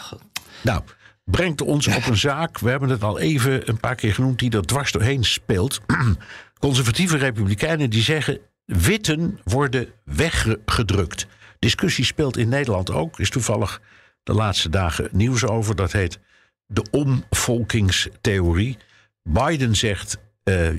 [0.62, 0.82] Nou,
[1.24, 2.60] brengt ons op een zaak.
[2.60, 4.39] We hebben het al even een paar keer genoemd.
[4.39, 5.82] Die er dwars doorheen speelt.
[6.60, 8.39] Conservatieve republikeinen die zeggen...
[8.65, 11.28] witten worden weggedrukt.
[11.60, 13.20] Discussie speelt in Nederland ook.
[13.20, 13.82] Is toevallig
[14.30, 15.76] de laatste dagen nieuws over.
[15.76, 16.20] Dat heet
[16.65, 18.78] de omvolkingstheorie.
[19.24, 20.70] Biden zegt uh,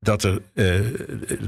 [0.00, 0.74] dat er uh,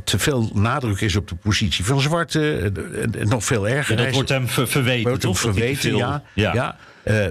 [0.05, 2.73] te veel nadruk is op de positie van zwarte.
[3.19, 3.99] En, nog veel erger.
[3.99, 5.09] Ja, dat wordt hem ver verweten.
[5.09, 6.23] Wordt hem verweten, ja.
[6.35, 6.55] ja.
[6.55, 6.77] ja.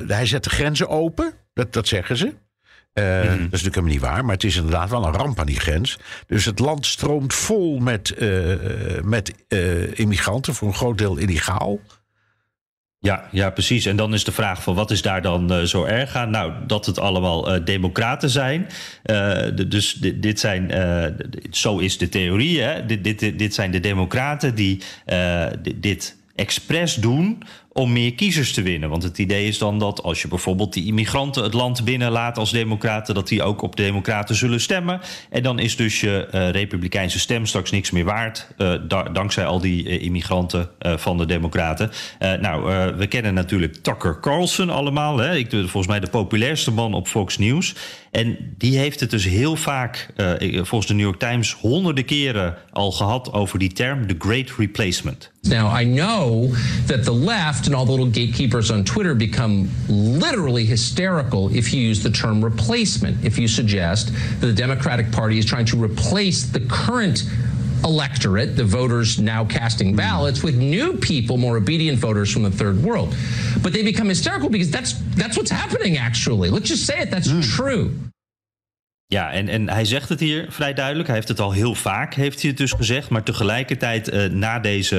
[0.07, 2.33] hij zet de grenzen open, dat, dat zeggen ze.
[2.93, 3.27] Uh, mm -hmm.
[3.27, 5.59] Dat is natuurlijk helemaal niet waar, maar het is inderdaad wel een ramp aan die
[5.59, 5.99] grens.
[6.27, 8.55] Dus het land stroomt vol met, uh,
[9.03, 11.79] met uh, immigranten, voor een groot deel illegaal.
[13.01, 13.85] Ja, ja, precies.
[13.85, 16.29] En dan is de vraag van wat is daar dan uh, zo erg aan?
[16.29, 18.67] Nou, dat het allemaal uh, democraten zijn.
[19.03, 20.71] De, dus dit, zijn,
[21.51, 22.61] zo is de theorie.
[22.61, 22.85] Hè?
[22.85, 24.81] Dit, dit zijn de democraten die
[25.75, 27.43] dit expres doen
[27.79, 28.89] om meer kiezers te winnen.
[28.89, 32.51] Want het idee is dan dat als je bijvoorbeeld die immigranten het land binnenlaat als
[32.51, 35.01] democraten, dat die ook op democraten zullen stemmen.
[35.29, 38.47] En dan is dus je uh, republikeinse stem straks niks meer waard,
[38.87, 41.91] da dankzij al die uh, immigranten van de democraten.
[42.19, 42.63] nou,
[42.97, 45.17] we kennen natuurlijk Tucker Carlson allemaal.
[45.17, 45.35] Hè?
[45.35, 47.75] Ik, volgens mij de populairste man op Fox News.
[48.11, 50.07] En die heeft het dus heel vaak,
[50.53, 55.31] volgens de New York Times, honderden keren al gehad over die term, the great replacement.
[55.41, 56.53] Now, I know
[56.85, 61.89] that the left and all the little gatekeepers on Twitter become literally hysterical if you
[61.89, 63.23] use the term replacement.
[63.23, 67.23] If you suggest that the Democratic Party is trying to replace the current
[67.83, 72.81] electorate, the voters now casting ballots, with new people, more obedient voters from the third
[72.83, 73.15] world.
[73.61, 76.49] But they become hysterical because that's that's what's happening actually.
[76.49, 77.43] Let's just say it, that's mm.
[77.43, 77.97] true.
[79.11, 81.07] Ja, en, en hij zegt het hier vrij duidelijk.
[81.07, 83.09] Hij heeft het al heel vaak, heeft hij het dus gezegd.
[83.09, 84.95] Maar tegelijkertijd, uh, na deze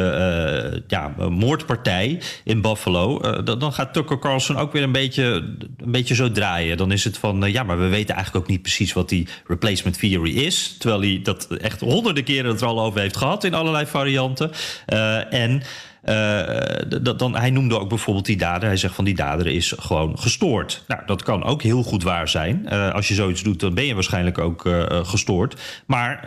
[0.72, 3.20] uh, ja, moordpartij in Buffalo...
[3.24, 5.22] Uh, dan gaat Tucker Carlson ook weer een beetje,
[5.78, 6.76] een beetje zo draaien.
[6.76, 8.92] Dan is het van, ja, maar we weten eigenlijk ook niet precies...
[8.92, 10.76] wat die replacement theory is.
[10.78, 13.44] Terwijl hij dat echt honderden keren het er al over heeft gehad...
[13.44, 14.50] in allerlei varianten.
[15.30, 15.62] en...
[16.04, 18.68] Uh, dan, hij noemde ook bijvoorbeeld die dader.
[18.68, 20.84] Hij zegt van die dader is gewoon gestoord.
[20.86, 22.66] Nou, dat kan ook heel goed waar zijn.
[22.72, 24.68] Uh, als je zoiets doet, dan ben je waarschijnlijk ook
[25.02, 25.60] gestoord.
[25.86, 26.24] Maar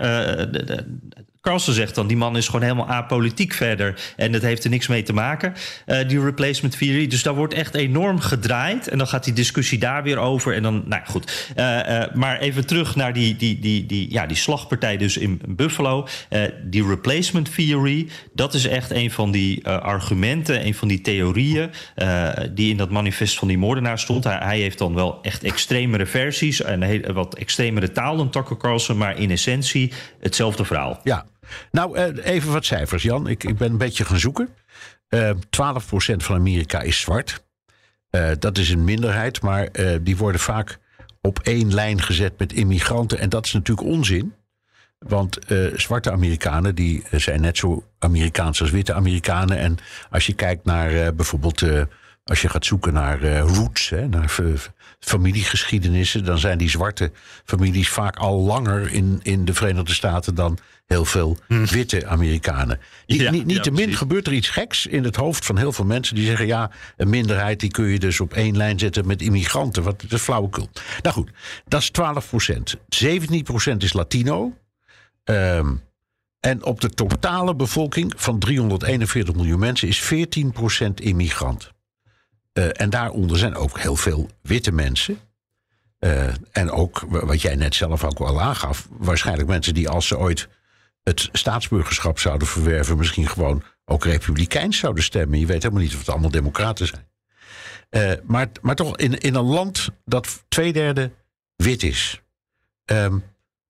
[1.44, 4.14] Carlsen zegt dan, die man is gewoon helemaal apolitiek verder.
[4.16, 5.54] En dat heeft er niks mee te maken,
[5.86, 7.08] uh, die replacement theory.
[7.08, 8.88] Dus daar wordt echt enorm gedraaid.
[8.88, 10.54] En dan gaat die discussie daar weer over.
[10.54, 11.52] En dan, nou goed.
[11.58, 15.42] Uh, uh, maar even terug naar die, die, die, die, ja, die slagpartij dus in
[15.48, 16.08] Buffalo.
[16.64, 21.70] die replacement theory, dat is echt een van die argumenten, een van die theorieën...
[22.52, 24.24] die in dat manifest van die moordenaar stond.
[24.24, 26.62] Hij, hij heeft dan wel echt extremere versies...
[26.62, 28.98] en wat extremere taal dan Tucker Carlson...
[28.98, 31.00] maar in essentie hetzelfde verhaal.
[31.04, 31.26] Ja,
[31.72, 33.28] nou, uh, even wat cijfers, Jan.
[33.28, 34.50] Ik, ik ben een beetje gaan zoeken.
[35.10, 35.40] Uh, eh, 12%
[36.18, 37.44] van Amerika is zwart.
[38.12, 39.70] Uh, dat is een minderheid, maar
[40.02, 40.78] die worden vaak
[41.22, 43.20] op één lijn gezet met immigranten.
[43.20, 44.34] En dat is natuurlijk onzin.
[45.00, 45.40] Want
[45.76, 49.58] zwarte Amerikanen die zijn net zo Amerikaans als witte Amerikanen.
[49.58, 49.78] En
[50.10, 51.64] als je kijkt naar bijvoorbeeld
[52.24, 54.40] als je gaat zoeken naar roots, hè, naar
[55.00, 57.12] familiegeschiedenissen, dan zijn die zwarte
[57.46, 61.66] families vaak al langer in, in de Verenigde Staten dan heel veel hm.
[61.66, 62.80] witte Amerikanen.
[63.06, 65.86] Ja, niet niet te min gebeurt er iets geks in het hoofd van heel veel
[65.86, 69.22] mensen die zeggen: ja, een minderheid die kun je dus op één lijn zetten met
[69.22, 69.84] immigranten.
[69.84, 70.70] Wat dat is flauwekul.
[71.02, 71.32] Nou goed,
[71.68, 72.76] dat is 12 procent.
[72.90, 74.54] 17 procent is Latino.
[75.24, 75.82] Um,
[76.40, 81.72] en op de totale bevolking van 341 miljoen mensen is 14 procent immigrant.
[82.54, 85.20] Uh, en daaronder zijn ook heel veel witte mensen.
[86.00, 90.18] Uh, en ook, wat jij net zelf ook wel aangaf, waarschijnlijk mensen die als ze
[90.18, 90.48] ooit
[91.04, 95.40] het staatsburgerschap zouden verwerven, misschien gewoon ook republikeins zouden stemmen.
[95.40, 97.08] Je weet helemaal niet of het allemaal democraten zijn.
[97.90, 101.12] Uh, maar, maar toch, in, in een land dat twee derde
[101.56, 102.22] wit is.
[102.86, 103.24] Um,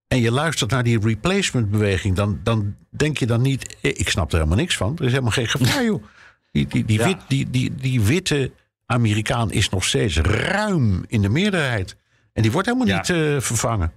[0.07, 4.31] en je luistert naar die replacement beweging, dan, dan denk je dan niet, ik snap
[4.31, 4.95] er helemaal niks van.
[4.97, 6.03] Er is helemaal geen gevaar, joh.
[6.51, 7.05] Die, die, die, ja.
[7.05, 8.51] wit, die, die, die witte
[8.85, 11.95] Amerikaan is nog steeds ruim in de meerderheid.
[12.33, 12.97] En die wordt helemaal ja.
[12.97, 13.91] niet uh, vervangen.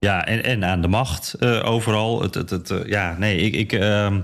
[0.00, 2.22] Ja, en, en aan de macht uh, overal.
[2.22, 4.16] Het, het, het, uh, ja, nee, ik, ik, uh,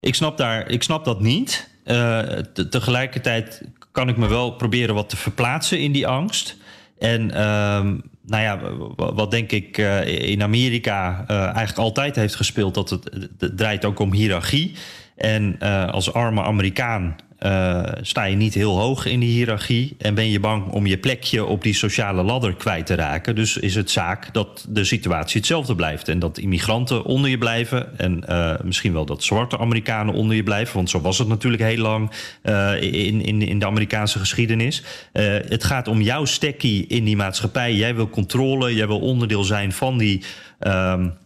[0.00, 1.70] ik, snap daar, ik snap dat niet.
[1.84, 6.56] Te, tegelijkertijd kan ik me wel proberen wat te verplaatsen in die angst.
[6.98, 8.60] En ehm, nou ja,
[8.96, 12.74] wat denk ik in Amerika eigenlijk altijd heeft gespeeld...
[12.74, 14.74] dat het, het draait ook om hiërarchie.
[15.16, 15.58] En
[15.90, 20.40] als arme Amerikaan uh, sta je niet heel hoog in die hiërarchie en ben je
[20.40, 23.34] bang om je plekje op die sociale ladder kwijt te raken.
[23.34, 27.98] Dus is het zaak dat de situatie hetzelfde blijft en dat immigranten onder je blijven
[27.98, 31.62] en uh, misschien wel dat zwarte Amerikanen onder je blijven, want zo was het natuurlijk
[31.62, 32.10] heel lang
[32.42, 34.82] uh, in, in, in de Amerikaanse geschiedenis.
[35.12, 37.74] het gaat om jouw stekkie in die maatschappij.
[37.74, 40.22] Jij wil controle, jij wil onderdeel zijn van die.
[40.60, 41.20] Um,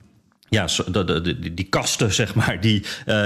[0.49, 2.83] ja, de, die kasten, zeg maar, die,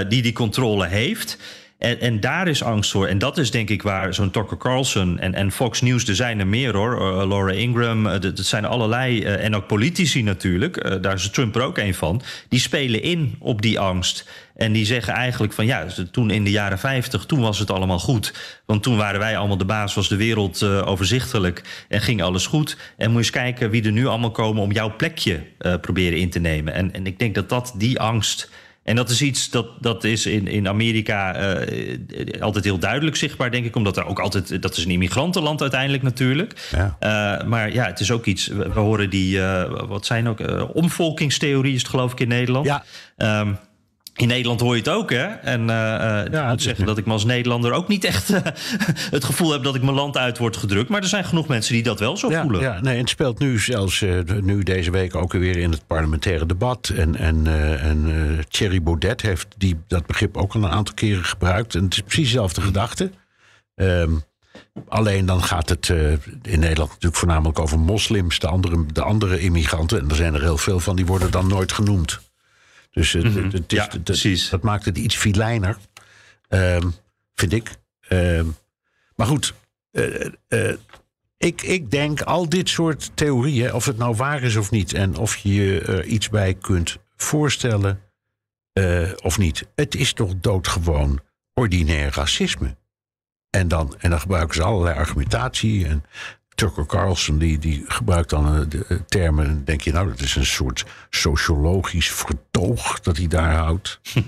[0.07, 1.37] die die controle heeft.
[1.81, 3.07] En, en daar is angst voor.
[3.07, 6.39] En dat is denk ik waar zo'n Tucker Carlson en, en Fox News, er zijn
[6.39, 6.93] er meer hoor.
[6.93, 9.23] Uh, Laura Ingram, uh, dat zijn allerlei.
[9.23, 12.21] En ook politici natuurlijk, daar is Trump er ook een van.
[12.49, 14.29] Die spelen in op die angst.
[14.55, 17.99] En die zeggen eigenlijk van ja, toen in de jaren 50, toen was het allemaal
[17.99, 18.33] goed.
[18.65, 22.77] Want toen waren wij allemaal de baas, was de wereld overzichtelijk en ging alles goed.
[22.97, 25.39] En moet je eens kijken wie er nu allemaal komen om jouw plekje
[25.81, 26.73] proberen in te nemen.
[26.73, 28.49] En, en ik denk dat dat die angst
[28.83, 33.51] en dat is iets dat, dat is in, in Amerika uh, altijd heel duidelijk zichtbaar,
[33.51, 33.75] denk ik.
[33.75, 34.61] Omdat er ook altijd.
[34.61, 36.69] Dat is een immigrantenland uiteindelijk natuurlijk.
[36.71, 36.97] Ja.
[37.39, 38.47] Uh, maar ja, het is ook iets.
[38.47, 39.41] We, horen die.
[39.87, 40.69] wat zijn ook.
[40.73, 42.65] omvolkingstheorie is het, geloof ik, in Nederland.
[42.65, 42.83] Ja.
[43.17, 43.57] Um,
[44.21, 45.25] in Nederland hoor je het ook, hè?
[45.25, 48.39] En uh, ja, ik moet zeggen dat ik me als Nederlander ook niet echt uh,
[49.17, 50.89] het gevoel heb dat ik mijn land uit word gedrukt.
[50.89, 52.61] Maar er zijn genoeg mensen die dat wel zo ja, voelen.
[52.61, 56.45] Ja, nee, het speelt nu zelfs uh, nu deze week ook weer in het parlementaire
[56.45, 56.91] debat.
[56.95, 57.47] En, en,
[57.79, 58.09] en
[58.49, 61.75] Thierry Baudet heeft die, dat begrip ook al een aantal keren gebruikt.
[61.75, 63.11] En het is precies dezelfde gedachte.
[63.75, 64.23] Um,
[64.87, 65.89] alleen dan gaat het
[66.41, 69.99] in Nederland natuurlijk voornamelijk over moslims, de andere, de andere immigranten.
[69.99, 72.30] En er zijn er heel veel van, die worden dan nooit genoemd.
[72.91, 73.51] Dus het, mm-hmm.
[73.51, 74.49] het, is, ja, precies.
[74.49, 75.77] dat maakt het iets filijner,
[76.49, 76.93] um,
[77.35, 77.71] vind ik.
[78.09, 78.55] Um,
[79.15, 79.53] maar goed,
[79.91, 80.73] uh, uh,
[81.37, 85.17] ik, ik denk al dit soort theorieën, of het nou waar is of niet, en
[85.17, 88.01] of je je er iets bij kunt voorstellen
[88.73, 89.67] uh, of niet.
[89.75, 91.19] Het is toch doodgewoon
[91.53, 92.77] ordinair racisme.
[93.49, 95.85] En dan, en dan gebruiken ze allerlei argumentatie.
[95.87, 96.03] En
[96.55, 99.45] Tucker Carlson die, die gebruikt dan eh, de eh, termen.
[99.45, 103.99] En denk je, nou, dat is een soort sociologisch vertoog dat hij daar houdt.
[104.13, 104.23] uh,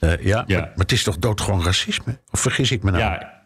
[0.00, 0.44] ja, ja.
[0.46, 2.18] Maar, maar, het is toch doodgewoon racisme?
[2.30, 3.02] Of vergis ik me nou?
[3.02, 3.36] Ja.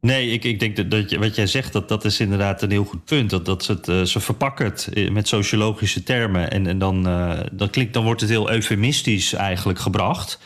[0.00, 2.70] Nee, ik, ik denk dat, dat je, wat jij zegt, dat, dat is inderdaad een
[2.70, 3.30] heel goed punt.
[3.30, 6.50] Dat, dat ze, het, ze verpakken het met sociologische termen.
[6.50, 10.38] En, en dan, uh, dan, klinkt, dan wordt het heel eufemistisch eigenlijk gebracht.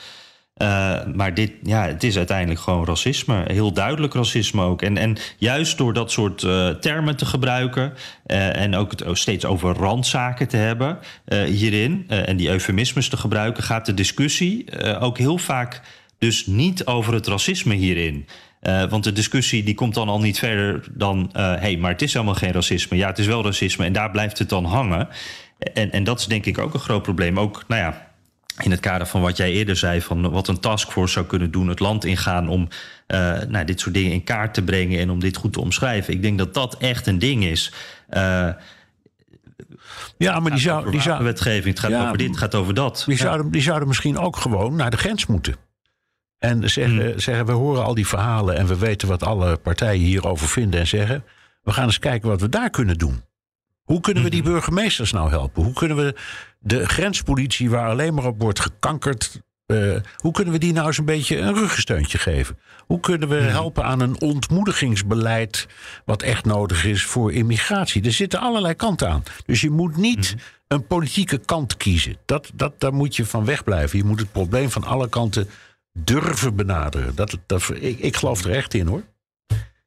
[0.62, 3.44] Uh, maar dit, ja, het is uiteindelijk gewoon racisme.
[3.46, 4.82] Heel duidelijk racisme ook.
[4.82, 7.92] En, en juist door dat soort uh, termen te gebruiken.
[8.26, 10.98] Uh, en ook het steeds over randzaken te hebben
[11.46, 12.04] hierin.
[12.08, 13.62] en die eufemismes te gebruiken.
[13.62, 14.66] gaat de discussie
[15.00, 15.80] ook heel vaak
[16.18, 18.26] dus niet over het racisme hierin.
[18.88, 21.30] want de discussie die komt dan al niet verder dan...
[21.32, 22.96] hé, hey, maar het is helemaal geen racisme.
[22.96, 25.08] Ja, het is wel racisme en daar blijft het dan hangen.
[25.58, 27.38] En, en dat is denk ik ook een groot probleem.
[27.40, 28.12] Ook, nou ja
[28.58, 31.68] in het kader van wat jij eerder zei, van wat een taskforce zou kunnen doen,
[31.68, 32.68] het land ingaan om
[33.08, 36.14] uh, nou, dit soort dingen in kaart te brengen en om dit goed te omschrijven.
[36.14, 37.72] Ik denk dat dat echt een ding is.
[38.10, 38.48] Uh,
[40.18, 40.90] ja, maar die zou.
[40.90, 43.04] Die zou wetgeving, het gaat ja, over dit, het gaat over dat.
[43.06, 45.56] Die, zouden, die zouden misschien ook gewoon naar de grens moeten.
[46.38, 47.18] En zeggen, hmm.
[47.18, 50.86] zeggen, we horen al die verhalen en we weten wat alle partijen hierover vinden en
[50.86, 51.24] zeggen.
[51.62, 53.22] We gaan eens kijken wat we daar kunnen doen.
[53.82, 54.50] Hoe kunnen we die mhm.
[54.50, 55.62] burgemeesters nou helpen?
[55.62, 56.14] Hoe kunnen we
[56.64, 59.42] de grenspolitie, waar alleen maar op wordt gekankerd.
[59.66, 62.58] Uh, hoe kunnen we die nou eens een beetje een ruggensteuntje geven?
[62.86, 63.48] Hoe kunnen we mhm.
[63.48, 65.66] helpen aan een ontmoedigingsbeleid.
[66.04, 68.02] wat echt nodig is voor immigratie?
[68.02, 69.22] Er zitten allerlei kanten aan.
[69.46, 70.44] Dus je moet niet mhm.
[70.68, 72.16] een politieke kant kiezen.
[72.24, 73.98] Dat, dat, daar moet je van wegblijven.
[73.98, 75.48] Je moet het probleem van alle kanten
[75.92, 77.14] durven benaderen.
[77.14, 79.02] Dat, dat, ik, ik geloof er echt in hoor.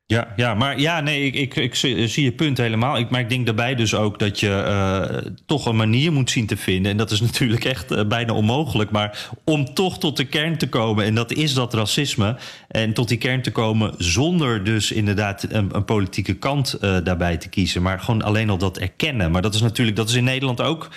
[0.10, 2.98] Ja, ja, maar ja, nee, ik, ik, zie je punt helemaal.
[2.98, 6.46] Ik, maar ik denk daarbij dus ook dat je uh, toch een manier moet zien
[6.46, 6.92] te vinden.
[6.92, 8.92] En dat is natuurlijk echt uh, bijna onmogelijk.
[8.92, 12.36] Maar om toch tot de kern te komen, en dat is dat racisme.
[12.68, 17.38] En tot die kern te komen zonder dus inderdaad een, een politieke kant uh, daarbij
[17.38, 17.82] te kiezen.
[17.82, 19.32] Maar gewoon alleen al dat erkennen.
[19.32, 20.90] Maar dat is natuurlijk, dat is in Nederland ook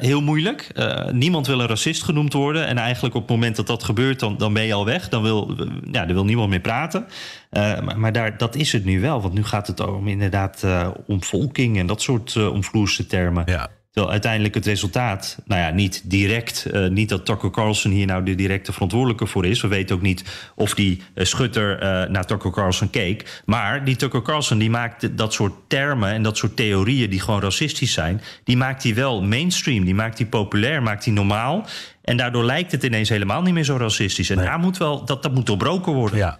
[0.00, 0.72] heel moeilijk.
[1.12, 2.66] Niemand wil een racist genoemd worden.
[2.66, 5.08] En eigenlijk op het moment dat dat gebeurt, dan, dan ben je al weg.
[5.08, 5.56] Dan wil,
[5.92, 7.06] ja, dan wil niemand meer praten.
[7.50, 9.20] Uh, maar, maar daar, dat is het nu wel.
[9.22, 10.64] Want nu gaat het om inderdaad
[11.06, 13.42] om volking en dat soort omvloerse termen.
[13.46, 13.70] Ja.
[13.90, 18.22] Terwijl uiteindelijk het resultaat, nou ja, niet direct, uh, niet dat Tucker Carlson hier nou
[18.22, 19.60] de directe verantwoordelijke voor is.
[19.60, 23.42] We weten ook niet of die uh, schutter uh, naar Tucker Carlson keek.
[23.44, 27.40] Maar die Tucker Carlson die maakt dat soort termen en dat soort theorieën die gewoon
[27.40, 31.66] racistisch zijn, die maakt hij wel mainstream, die maakt hij populair, maakt hij normaal.
[32.02, 34.30] En daardoor lijkt het ineens helemaal niet meer zo racistisch.
[34.30, 34.46] En nee.
[34.46, 36.18] daar moet wel, dat, dat moet doorbroken worden.
[36.18, 36.38] Ja,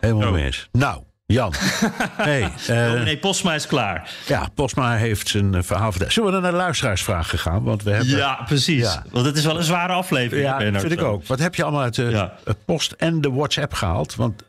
[0.00, 0.32] helemaal oh.
[0.32, 0.68] mee eens.
[0.72, 1.52] Nou, Jan.
[2.16, 4.10] Hey, uh, nee, Postma is klaar.
[4.26, 6.12] Ja, Postma heeft zijn uh, verhaal verteld.
[6.12, 7.62] Zullen we naar de luisteraarsvraag gegaan?
[7.62, 8.82] Want we hebben, ja, precies.
[8.82, 9.04] Ja.
[9.10, 10.46] Want het is wel een zware aflevering.
[10.46, 11.26] Ja, dat vind ik ook.
[11.26, 12.34] Wat heb je allemaal uit de ja.
[12.64, 14.14] post en de WhatsApp gehaald?
[14.14, 14.42] Want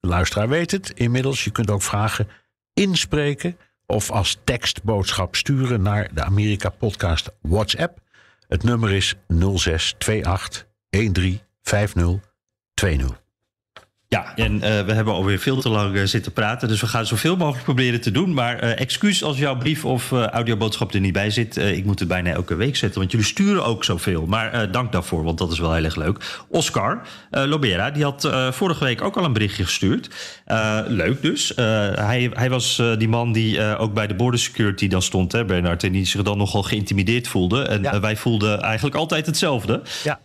[0.00, 1.44] de luisteraar weet het inmiddels.
[1.44, 2.28] Je kunt ook vragen
[2.74, 7.98] inspreken of als tekstboodschap sturen naar de Amerika Podcast WhatsApp.
[8.48, 13.19] Het nummer is 0628 135020.
[14.10, 16.68] Ja, en uh, we hebben alweer veel te lang uh, zitten praten.
[16.68, 18.34] Dus we gaan zoveel mogelijk proberen te doen.
[18.34, 21.56] Maar uh, excuus als jouw brief of audioboodschap er niet bij zit.
[21.56, 24.26] ik moet het bijna elke week zetten, want jullie sturen ook zoveel.
[24.26, 26.44] Maar dank daarvoor, want dat is wel heel erg leuk.
[26.48, 27.00] Oscar
[27.30, 30.08] Lobera, die had vorige week ook al een berichtje gestuurd.
[30.86, 31.52] leuk dus.
[31.94, 35.84] hij, hij was die man die ook bij de border security dan stond, hè, Bernard.
[35.84, 37.62] En die zich dan nogal geïntimideerd voelde.
[37.62, 38.00] En ja.
[38.00, 39.82] wij voelden eigenlijk altijd hetzelfde.
[40.04, 40.20] Ja.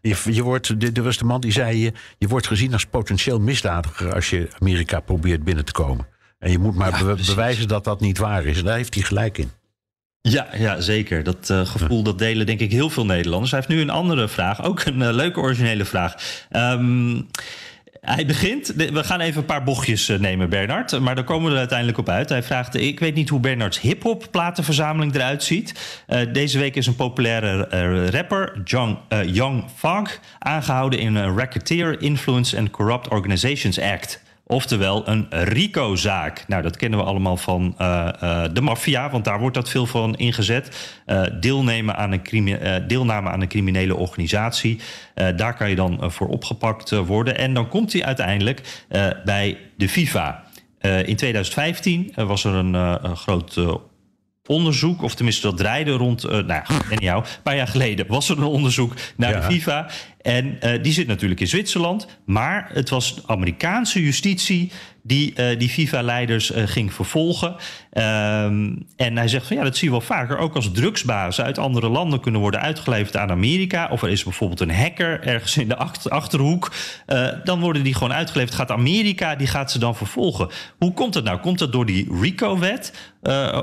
[0.00, 3.40] Je, je wordt, er was de man die zei: je, je wordt gezien als potentieel
[3.40, 6.06] misdadiger als je Amerika probeert binnen te komen.
[6.38, 8.58] En je moet maar bewijzen dat dat niet waar is.
[8.58, 9.50] En daar heeft hij gelijk in.
[10.22, 11.22] Ja, ja zeker.
[11.22, 13.50] Dat uh, gevoel dat delen denk ik heel veel Nederlanders.
[13.50, 16.14] Hij heeft nu een andere vraag, ook een uh, leuke originele vraag.
[16.50, 17.26] Um,
[18.00, 18.66] hij begint.
[18.66, 21.00] We gaan even een paar bochtjes eh, nemen, Bernard.
[21.00, 22.28] Maar daar komen we er uiteindelijk op uit.
[22.28, 26.02] Hij vraagt: Ik weet niet hoe Bernards hip-hop platenverzameling eruit ziet.
[26.08, 32.58] Uh, deze week is een populaire rapper, Young, Young Funk, aangehouden in een Racketeer Influence
[32.58, 34.22] and Corrupt Organizations Act.
[34.50, 36.44] Oftewel een RICO-zaak.
[36.46, 39.86] Nou, dat kennen we allemaal van uh, uh, de maffia, want daar wordt dat veel
[39.86, 41.00] van ingezet.
[41.06, 44.80] Uh, deelnemen aan een deelname aan een criminele organisatie.
[45.14, 47.38] daar kan je dan voor opgepakt worden.
[47.38, 48.84] En dan komt hij uiteindelijk
[49.24, 50.44] bij de FIFA.
[50.80, 53.56] in 2015 was er een, een groot
[54.50, 58.28] onderzoek, of tenminste dat draaide rond, uh, nou en jou, een paar jaar geleden was
[58.28, 59.90] er een onderzoek naar de FIFA.
[60.22, 64.70] En uh, die zit natuurlijk in Zwitserland, maar het was Amerikaanse justitie
[65.02, 67.48] die uh, die FIFA-leiders uh, ging vervolgen.
[67.48, 70.38] Um, en hij zegt van ja, dat zie je wel vaker.
[70.38, 73.88] Ook als drugsbazen uit andere landen kunnen worden uitgeleverd aan Amerika.
[73.90, 76.72] Of er is bijvoorbeeld een hacker ergens in de achter, achterhoek.
[77.44, 78.54] Dan worden die gewoon uitgeleverd.
[78.54, 80.48] Gaat Amerika, die gaat ze dan vervolgen.
[80.78, 81.40] Hoe komt dat nou?
[81.40, 82.92] Komt dat door die RICO-wet?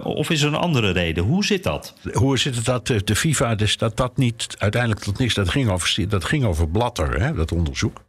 [0.03, 1.23] of is er een andere reden?
[1.23, 1.93] Hoe zit dat?
[2.13, 5.33] Hoe zit het dat de FIFA, dus dat dat niet uiteindelijk tot niks...
[5.33, 8.05] dat ging over, dat ging Blatter, hè, dat onderzoek.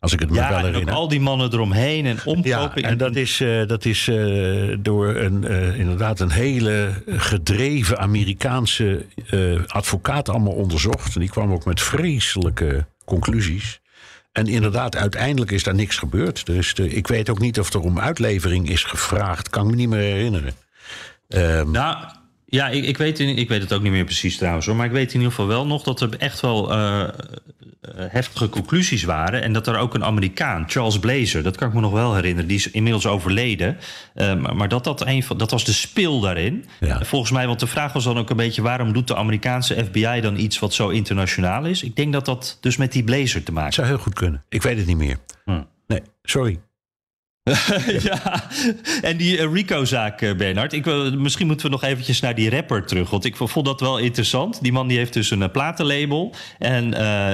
[0.00, 0.88] Als ik het me ja, wel herinner.
[0.88, 2.82] En al die mannen eromheen en omkopen.
[2.82, 7.98] Ja, en dat is, uh, dat is uh, door een, uh, inderdaad een hele gedreven
[7.98, 9.06] Amerikaanse
[9.66, 11.14] advocaat allemaal onderzocht.
[11.14, 13.80] En die kwam ook met vreselijke conclusies.
[14.32, 16.46] En inderdaad, uiteindelijk is daar niks gebeurd.
[16.46, 19.50] Dus de, ik weet ook niet of er om uitlevering is gevraagd.
[19.50, 20.54] Kan me niet meer herinneren.
[21.28, 21.96] Um, nou,
[22.54, 24.76] ja, ik, ik, weet, ik weet het ook niet meer precies trouwens hoor.
[24.76, 27.08] Maar ik weet in ieder geval wel nog dat er echt wel uh,
[27.96, 29.42] heftige conclusies waren.
[29.42, 32.48] En dat er ook een Amerikaan, Charles Blazer, dat kan ik me nog wel herinneren,
[32.48, 33.76] die is inmiddels overleden.
[34.14, 36.64] Uh, maar, maar, dat, dat, een van, dat was de spil daarin.
[36.80, 37.04] Ja.
[37.04, 40.20] Volgens mij, want de vraag was dan ook een beetje: waarom doet de Amerikaanse FBI
[40.20, 41.82] dan iets wat zo internationaal is?
[41.82, 43.74] Ik denk dat dat dus met die Blazer te maken heeft.
[43.74, 44.44] zou heel goed kunnen.
[44.48, 45.16] Ik weet het niet meer.
[45.44, 45.62] Hm.
[45.86, 46.60] Nee, sorry.
[48.02, 48.44] ja,
[49.02, 50.72] en die uh, Rico-zaak, uh, Bernard.
[50.72, 50.86] Ik,
[51.16, 53.10] misschien moeten we nog eventjes naar die rapper terug.
[53.10, 54.62] Want ik vond dat wel interessant.
[54.62, 56.34] Die man die heeft dus een platenlabel.
[56.58, 56.90] En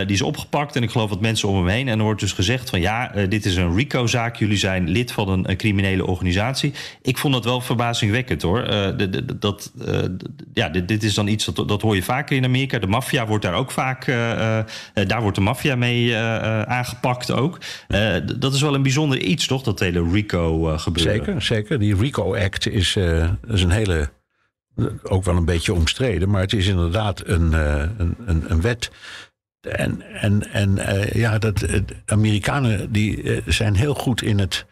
[0.06, 0.76] die is opgepakt.
[0.76, 1.88] En ik geloof wat mensen om hem heen.
[1.88, 4.36] En er wordt dus gezegd van ja, dit is een Rico-zaak.
[4.36, 6.72] Jullie zijn lid van een, criminele organisatie.
[7.02, 8.66] Ik vond dat wel verbazingwekkend hoor.
[9.38, 9.72] Dat,
[10.54, 12.78] ja, dit, dit, is dan iets dat, dat hoor je vaker in Amerika.
[12.78, 14.06] De maffia wordt daar ook vaak.
[14.94, 16.16] daar wordt de maffia mee
[16.66, 17.59] aangepakt ook.
[18.38, 19.62] dat is wel een bijzonder iets, toch?
[19.62, 21.14] Dat hele RICO uh, gebeuren.
[21.14, 21.78] Zeker, zeker.
[21.78, 24.11] Die RICO Act is, uh, is een hele,
[25.03, 28.90] ook wel een beetje omstreden, maar het is inderdaad een, uh, een, een, een, wet.
[29.61, 30.78] En, en, en
[31.12, 31.66] ja, dat,
[32.07, 34.66] Amerikanen die zijn heel goed in het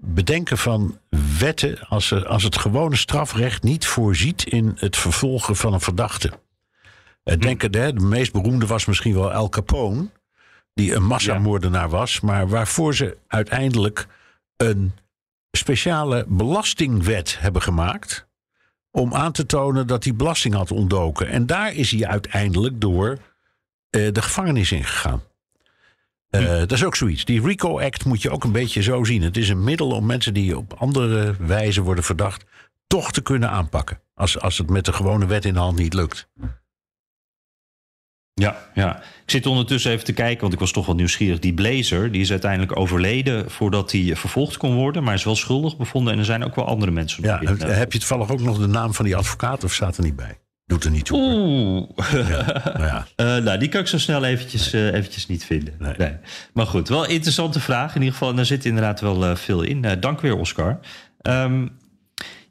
[0.00, 0.98] bedenken van
[1.38, 6.30] wetten als, als het gewone strafrecht niet voorziet in het vervolgen van een verdachte.
[7.24, 7.38] Hm.
[7.38, 10.08] Denken, de, de meest beroemde was misschien wel Al Capone
[10.74, 14.06] die een massamoordenaar was, maar waarvoor ze uiteindelijk
[14.66, 14.92] een
[15.50, 18.30] speciale belastingwet hebben gemaakt.
[18.90, 21.28] om aan te tonen dat hij belasting had ontdoken.
[21.28, 25.22] En daar is hij uiteindelijk door uh, de gevangenis ingegaan.
[26.30, 26.58] Uh, hm.
[26.58, 27.24] Dat is ook zoiets.
[27.24, 29.22] Die RICO Act moet je ook een beetje zo zien.
[29.22, 32.44] Het is een middel om mensen die op andere wijze worden verdacht.
[32.86, 34.00] toch te kunnen aanpakken.
[34.14, 36.28] Als, als het met de gewone wet in de hand niet lukt.
[38.34, 41.38] Ja, ja, ik zit ondertussen even te kijken, want ik was toch wel nieuwsgierig.
[41.38, 45.76] Die Blazer die is uiteindelijk overleden voordat hij vervolgd kon worden, maar is wel schuldig
[45.76, 46.12] bevonden.
[46.12, 47.22] En er zijn ook wel andere mensen.
[47.22, 50.02] Ja, heb, heb je toevallig ook nog de naam van die advocaat of staat er
[50.02, 50.38] niet bij?
[50.66, 51.20] Doet er niet toe.
[51.20, 52.28] Oeh.
[52.28, 53.06] Ja, nou, ja.
[53.16, 54.82] uh, nou, die kan ik zo snel eventjes, nee.
[54.82, 55.74] uh, eventjes niet vinden.
[55.78, 55.94] Nee.
[55.98, 56.16] nee.
[56.52, 57.94] Maar goed, wel interessante vraag.
[57.94, 60.00] In ieder geval, daar zit inderdaad wel uh, veel in.
[60.00, 60.78] dank weer, Oscar.
[61.22, 61.80] Um,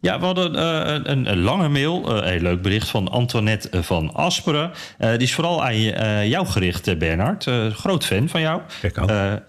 [0.01, 4.13] ja, we hadden uh, een, een, lange mail, uh, een leuk bericht van Antoinette van
[4.13, 4.71] Asperen.
[4.99, 5.79] Uh, die is vooral aan
[6.27, 7.47] jou gericht, Bernard.
[7.73, 8.61] groot fan van jou.
[8.95, 9.43] Ja.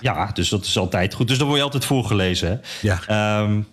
[0.00, 0.30] ja.
[0.32, 1.28] dus dat is altijd goed.
[1.28, 2.48] Dus daar word je altijd voorgelezen.
[2.48, 2.88] Hè?
[2.88, 3.40] Ja.
[3.42, 3.66] Um,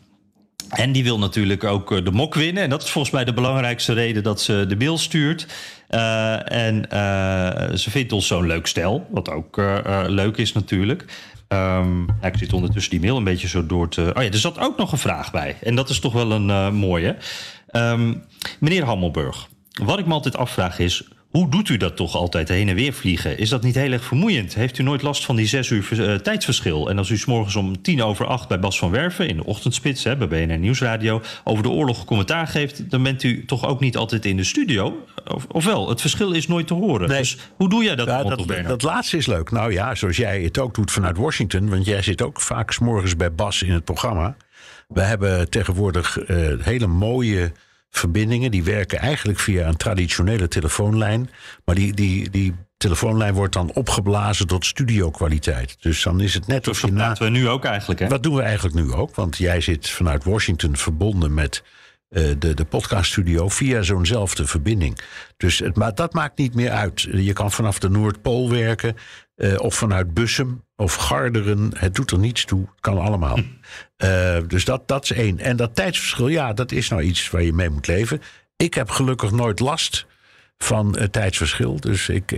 [0.70, 2.64] En die wil natuurlijk ook eh, de mok winnen.
[2.64, 5.48] En dat is volgens mij de belangrijkste reden dat ze de mail stuurt.
[5.90, 11.06] Uh, en uh, ze vindt ons zo'n leuk stel, wat ook uh, leuk is natuurlijk.
[11.50, 14.12] Ja, ik zit ondertussen die mail een beetje zo door te...
[14.16, 15.56] Oh ja, er zat ook nog een vraag bij.
[15.62, 17.16] En dat is toch wel een mooie.
[17.72, 18.24] Um,
[18.60, 19.48] meneer Hammelburg,
[19.84, 21.08] wat ik me altijd afvraag is...
[21.38, 23.38] Hoe doet u dat toch altijd heen en weer vliegen?
[23.38, 24.54] Is dat niet heel erg vermoeiend?
[24.54, 26.90] Heeft u nooit last van die zes uur uh, tijdsverschil?
[26.90, 29.46] En als u s morgens om tien over acht bij Bas van Werven in de
[29.46, 33.80] ochtendspits hè, bij BNR Nieuwsradio over de oorlog commentaar geeft, dan bent u toch ook
[33.80, 35.06] niet altijd in de studio?
[35.28, 37.10] Of, ofwel, het verschil is nooit te horen.
[37.10, 37.18] Nee.
[37.18, 38.08] Dus hoe doe jij dat?
[38.08, 39.52] Ja, dat, dat, dat laatste is leuk.
[39.52, 42.80] Nou ja, zoals jij het ook doet vanuit Washington, want jij zit ook vaak s
[42.80, 44.36] morgens bij Bas in het programma.
[44.88, 47.52] We hebben tegenwoordig uh, hele mooie
[47.90, 48.52] verbindingen.
[48.52, 51.30] Die werken eigenlijk via een traditionele telefoonlijn.
[51.66, 55.78] Maar die, die, die telefoonlijn wordt dan opgeblazen tot studiokwaliteit.
[55.80, 57.16] Dus dan is het net dus of je na...
[57.20, 58.08] we nu ook eigenlijk, hè?
[58.08, 59.16] Dat doen we eigenlijk nu ook.
[59.16, 61.64] Want jij zit vanuit Washington verbonden met
[62.10, 65.00] uh, de, de podcaststudio via zo'nzelfde verbinding.
[65.38, 67.02] Dus het, maar dat maakt niet meer uit.
[67.02, 68.96] Je kan vanaf de Noordpool werken.
[69.36, 71.72] Uh, of vanuit Bussum of Garderen.
[71.78, 72.60] Het doet er niets toe.
[72.60, 73.36] Het kan allemaal.
[73.36, 73.44] Hm.
[73.98, 75.40] Uh, dus dat, dat is één.
[75.40, 78.22] En dat tijdsverschil, ja, dat is nou iets waar je mee moet leven.
[78.56, 80.06] Ik heb gelukkig nooit last
[80.58, 81.80] van het tijdsverschil.
[81.80, 82.32] Dus ik,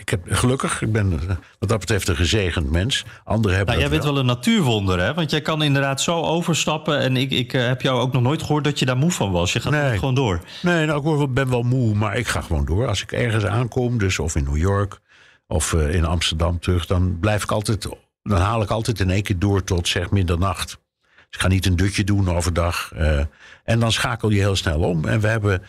[0.00, 1.10] ik heb gelukkig, ik ben
[1.58, 3.04] wat dat betreft een gezegend mens.
[3.24, 3.74] Anderen hebben.
[3.74, 5.14] Nou, jij bent wel een natuurwonder, hè?
[5.14, 6.98] Want jij kan inderdaad zo overstappen.
[6.98, 9.52] En ik, ik heb jou ook nog nooit gehoord dat je daar moe van was.
[9.52, 9.98] Je gaat nee.
[9.98, 10.40] gewoon door.
[10.62, 12.86] Nee, nou, ik ben wel moe, maar ik ga gewoon door.
[12.86, 15.00] Als ik ergens aankom, dus of in New York
[15.46, 17.88] of in Amsterdam terug, dan blijf ik altijd,
[18.22, 20.66] dan haal ik altijd in één keer door tot zeg middernacht.
[20.66, 22.92] Dus ik ga niet een dutje doen overdag.
[22.96, 23.20] Uh,
[23.64, 25.04] en dan schakel je heel snel om.
[25.04, 25.62] En we hebben,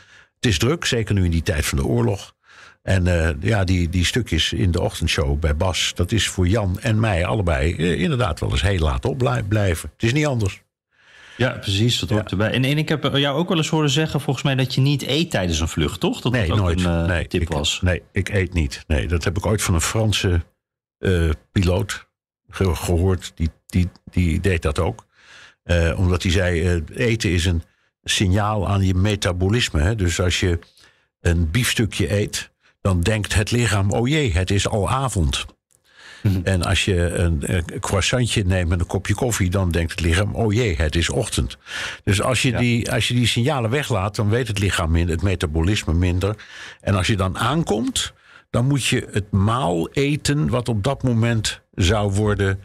[0.48, 2.36] is druk, zeker nu in die tijd van de oorlog.
[2.84, 6.80] En uh, ja, die, die stukjes in de ochtendshow bij Bas, dat is voor Jan
[6.80, 9.89] en mij allebei inderdaad wel eens heel laat opblijven.
[9.93, 10.62] Het is niet anders.
[11.38, 12.00] Ja, precies.
[12.00, 12.30] Dat hoort ja.
[12.30, 12.52] erbij.
[12.52, 15.08] En, en ik heb jou ook wel eens horen zeggen, volgens mij, dat je niet
[15.08, 16.22] eet tijdens een vlucht, toch?
[16.22, 16.80] Dat nee, dat ook nooit.
[16.84, 17.82] een uh, nee, tip ik, was.
[17.82, 18.84] Nee, ik eet niet.
[18.88, 20.41] Nee, dat heb ik ooit van een Franse
[21.52, 22.08] piloot
[22.50, 23.32] ge gehoord.
[23.36, 25.06] Die, die, die deed dat ook.
[25.95, 27.64] Omdat hij zei, eten is een
[28.10, 29.82] signaal aan je metabolisme.
[29.82, 29.95] Hè?
[29.95, 30.60] Dus als je
[31.22, 32.51] een biefstukje eet,
[32.82, 35.45] dan denkt het lichaam, oh jee, het is al avond.
[36.24, 36.41] Mm-hmm.
[36.43, 40.36] En als je een, een, croissantje neemt met een kopje koffie, dan denkt het lichaam:
[40.36, 41.58] oh jee, het is ochtend.
[42.03, 42.58] Dus als je, ja.
[42.58, 46.36] die, als je die signalen weglaat, dan weet het lichaam minder, het metabolisme minder.
[46.82, 48.14] En als je dan aankomt,
[48.49, 52.60] dan moet je het maal eten wat op dat moment zou worden,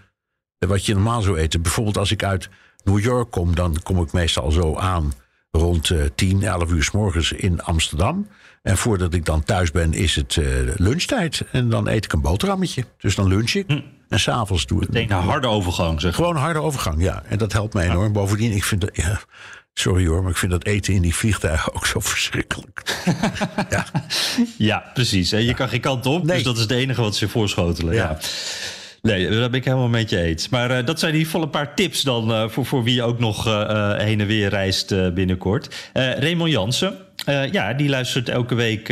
[0.59, 1.63] wat je normaal zou eten.
[1.63, 2.49] Bijvoorbeeld als ik uit
[2.85, 5.13] New York kom, dan kom ik meestal zo aan
[5.59, 8.29] rond uh, 10, 11 uur s morgens in Amsterdam.
[8.63, 10.47] En voordat ik dan thuis ben, is het uh,
[10.77, 11.45] lunchtijd.
[11.53, 12.85] En dan eet ik een boterhammetje.
[12.99, 13.65] Dus dan lunch ik.
[13.67, 13.81] Hm.
[14.09, 14.93] En s'avonds doe ik.
[14.93, 16.15] Denk een harde overgang, zeg.
[16.15, 17.23] Gewoon een harde overgang, ja.
[17.29, 18.05] En dat helpt mij enorm.
[18.05, 18.11] Ja.
[18.11, 18.91] Bovendien, ik vind dat.
[18.93, 19.21] Ja,
[19.75, 22.83] sorry hoor, maar ik vind dat eten in die vliegtuigen ook zo verschrikkelijk.
[23.71, 23.87] ja.
[24.59, 25.31] ja, precies.
[25.31, 25.53] Je ja.
[25.53, 26.25] kan geen kant op.
[26.25, 26.35] Nee.
[26.35, 27.95] Dus dat is het enige wat ze voorschotelen.
[27.95, 28.19] ja.
[29.03, 30.49] Nee, daar ben ik helemaal met je eens.
[30.49, 33.47] Maar uh, dat zijn geval een paar tips dan uh, voor, voor wie ook nog
[33.47, 35.91] uh, heen en weer reist binnenkort.
[35.93, 36.97] Raymond Jansen,
[37.51, 38.87] ja, die luistert elke week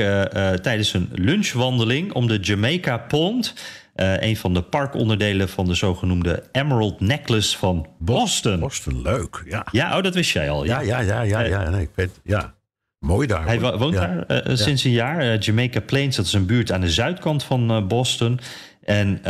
[0.63, 3.55] tijdens een lunchwandeling om de Jamaica Pond.
[3.95, 8.61] een van de parkonderdelen van de zogenoemde Emerald Necklace van Boston.
[8.61, 9.43] Boston, leuk.
[9.49, 10.65] Ja, ja oh, dat wist jij al.
[10.65, 11.41] Ja, ja, ja, ja.
[11.41, 12.55] ja, nee, ik weet, ja.
[12.99, 13.47] Mooi daar.
[13.47, 14.25] Hij woont ja.
[14.27, 14.57] daar ja.
[14.57, 15.37] sinds een jaar.
[15.39, 18.41] Jamaica Plains, dat is een buurt aan de zuidkant van Boston.
[18.85, 19.23] En uh,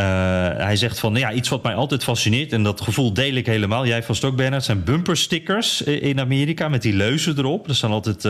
[0.57, 2.53] hij zegt van, ja, iets wat mij altijd fascineert...
[2.53, 4.65] en dat gevoel deel ik helemaal, jij vast ook, Bernard...
[4.65, 7.69] zijn bumperstickers in Amerika met die leuzen erop.
[7.69, 8.23] Er staan altijd uh,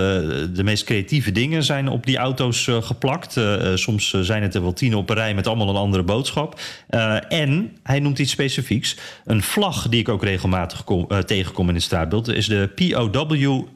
[0.55, 3.41] de meest creatieve dingen zijn op die auto's geplakt.
[3.75, 6.61] soms zijn het er wel tien op een rij met allemaal een andere boodschap.
[7.29, 8.97] en hij noemt iets specifieks.
[9.25, 12.29] Een vlag die ik ook regelmatig kom, tegenkom in het straatbeeld...
[12.29, 13.69] is de POW-MIA-vlag...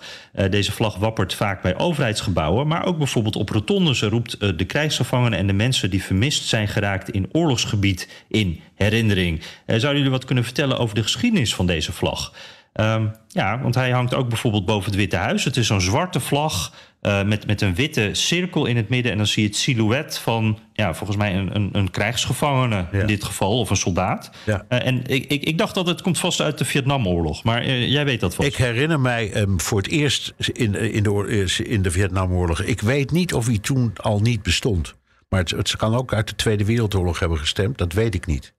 [0.00, 0.06] Uh,
[0.50, 5.38] deze vlag wappert vaak bij overheidsgebouwen, maar ook bijvoorbeeld op rotondes roept uh, de krijgsgevangenen
[5.38, 9.38] en de mensen die vermist zijn geraakt in oorlogsgebied in herinnering.
[9.38, 12.32] Uh, zouden jullie wat kunnen vertellen over de geschiedenis van deze vlag?
[12.80, 15.44] Um, ja, want hij hangt ook bijvoorbeeld boven het Witte Huis.
[15.44, 16.72] Het is zo'n zwarte vlag
[17.06, 19.12] uh, met, met een witte cirkel in het midden.
[19.12, 22.98] En dan zie je het silhouet van, ja, volgens mij een, een, een krijgsgevangene ja.
[22.98, 24.30] in dit geval, of een soldaat.
[24.46, 24.66] Ja.
[24.68, 27.44] Uh, en ik, ik, ik dacht dat het komt vast uit de Vietnamoorlog.
[27.44, 28.48] Maar uh, jij weet dat vast.
[28.48, 32.62] Ik herinner mij um, voor het eerst in, in, de, in de Vietnamoorlog.
[32.62, 34.94] Ik weet niet of hij toen al niet bestond.
[35.28, 37.78] Maar het, het kan ook uit de Tweede Wereldoorlog hebben gestemd.
[37.78, 38.54] Dat weet ik niet.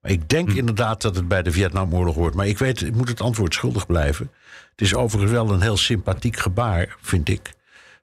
[0.00, 0.56] Maar ik denk hm.
[0.56, 2.34] inderdaad dat het bij de Vietnamoorlog hoort.
[2.34, 4.30] Maar ik weet, ik moet het antwoord schuldig blijven.
[4.70, 7.52] Het is overigens wel een heel sympathiek gebaar, vind ik.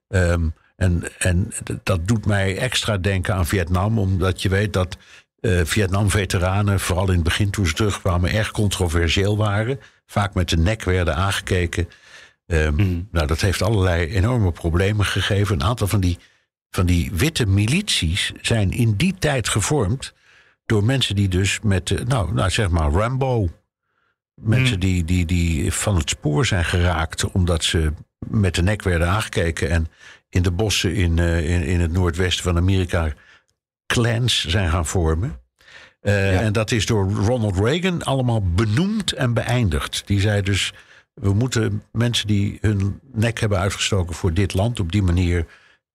[0.07, 1.51] Um, en, en
[1.83, 4.97] dat doet mij extra denken aan Vietnam, omdat je weet dat
[5.41, 9.79] uh, Vietnam-veteranen, vooral in het begin toen ze terugkwamen, erg controversieel waren.
[10.05, 11.87] vaak met de nek werden aangekeken.
[12.47, 13.01] Ehm, Mhm.
[13.11, 15.55] Nou, dat heeft allerlei enorme problemen gegeven.
[15.55, 16.17] Een aantal van die,
[16.69, 20.13] van die witte milities zijn in die tijd gevormd
[20.65, 23.49] door mensen die dus met, eh, nou, nou zeg maar Rambo.
[24.41, 29.07] Mensen die, die, die van het spoor zijn geraakt omdat ze met de nek werden
[29.07, 29.87] aangekeken en
[30.29, 33.13] in de bossen in, eh, in, in het noordwesten van Amerika
[33.85, 35.39] clans zijn gaan vormen.
[36.01, 40.03] Eh, En dat is door Ronald Reagan allemaal benoemd en beëindigd.
[40.07, 40.73] Die zei dus:
[41.13, 45.45] we moeten mensen die hun nek hebben uitgestoken voor dit land op die manier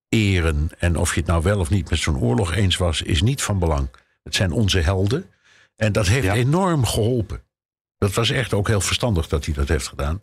[0.09, 0.69] eren.
[0.77, 3.41] En of je het nou wel of niet met zo'n oorlog eens was, is niet
[3.41, 3.89] van belang.
[4.23, 5.25] Het zijn onze helden.
[5.75, 6.33] En dat heeft Ja.
[6.33, 7.41] enorm geholpen.
[7.97, 10.21] Dat was echt ook heel verstandig dat hij dat heeft gedaan.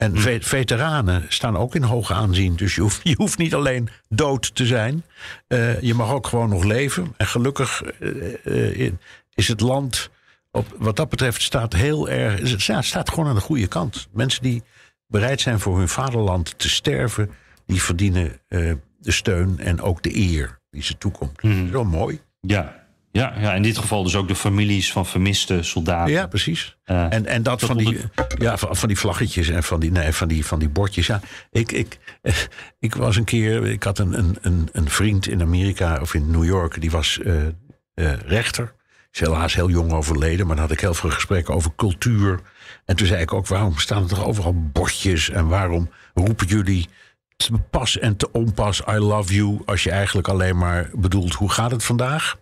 [0.00, 2.56] En ve- veteranen staan ook in hoog aanzien.
[2.56, 5.04] Dus je hoeft, je hoeft niet alleen dood te zijn.
[5.46, 7.14] Eh, je mag ook gewoon nog leven.
[7.16, 8.92] En gelukkig eh, eh,
[9.34, 10.10] is het land,
[10.50, 12.50] op, wat dat betreft, staat heel erg.
[12.50, 14.08] Het ja, staat gewoon aan de goede kant.
[14.12, 14.62] Mensen die
[15.06, 17.30] bereid zijn voor hun vaderland te sterven,
[17.66, 21.40] die verdienen de steun en ook de eer die ze toekomt.
[21.70, 22.20] Zo mooi.
[22.40, 22.79] Ja.
[23.12, 26.12] Ja, ja, in dit geval dus ook de families van vermiste soldaten.
[26.12, 26.76] Ja, precies.
[26.84, 27.98] Eh, en, en dat dat van die,
[28.38, 31.06] ja, van, van die vlaggetjes en van die, nee, van die, van die bordjes.
[31.06, 31.98] Ja, ik, ik,
[32.78, 36.30] ik was een keer, ik had een, een, een, een vriend in Amerika of in
[36.30, 37.46] New York, die was eh,
[37.94, 38.74] eh, rechter.
[39.12, 42.40] Is helaas heel jong overleden, maar dan had ik heel veel gesprekken over cultuur.
[42.84, 46.88] En toen zei ik ook, waarom staan er toch overal bordjes en waarom roepen jullie
[47.36, 51.50] te pas en te onpas I love you als je eigenlijk alleen maar bedoelt hoe
[51.50, 52.38] gaat het vandaag?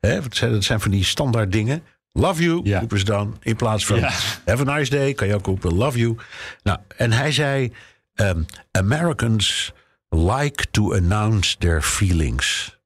[0.00, 0.20] Hè,
[0.50, 1.82] dat zijn, van die standaard dingen.
[2.12, 2.78] Love you, Ja.
[2.78, 3.36] roepen ze dan.
[3.42, 4.10] In plaats van Ja.
[4.44, 6.16] have a nice day, kan je ook roepen love you.
[6.62, 7.72] Nou, en hij zei,
[8.14, 9.72] ehm, Americans
[10.08, 12.78] like to announce their feelings.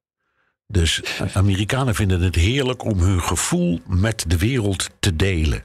[0.66, 1.02] Dus
[1.34, 5.64] Amerikanen vinden het heerlijk om hun gevoel met de wereld te delen.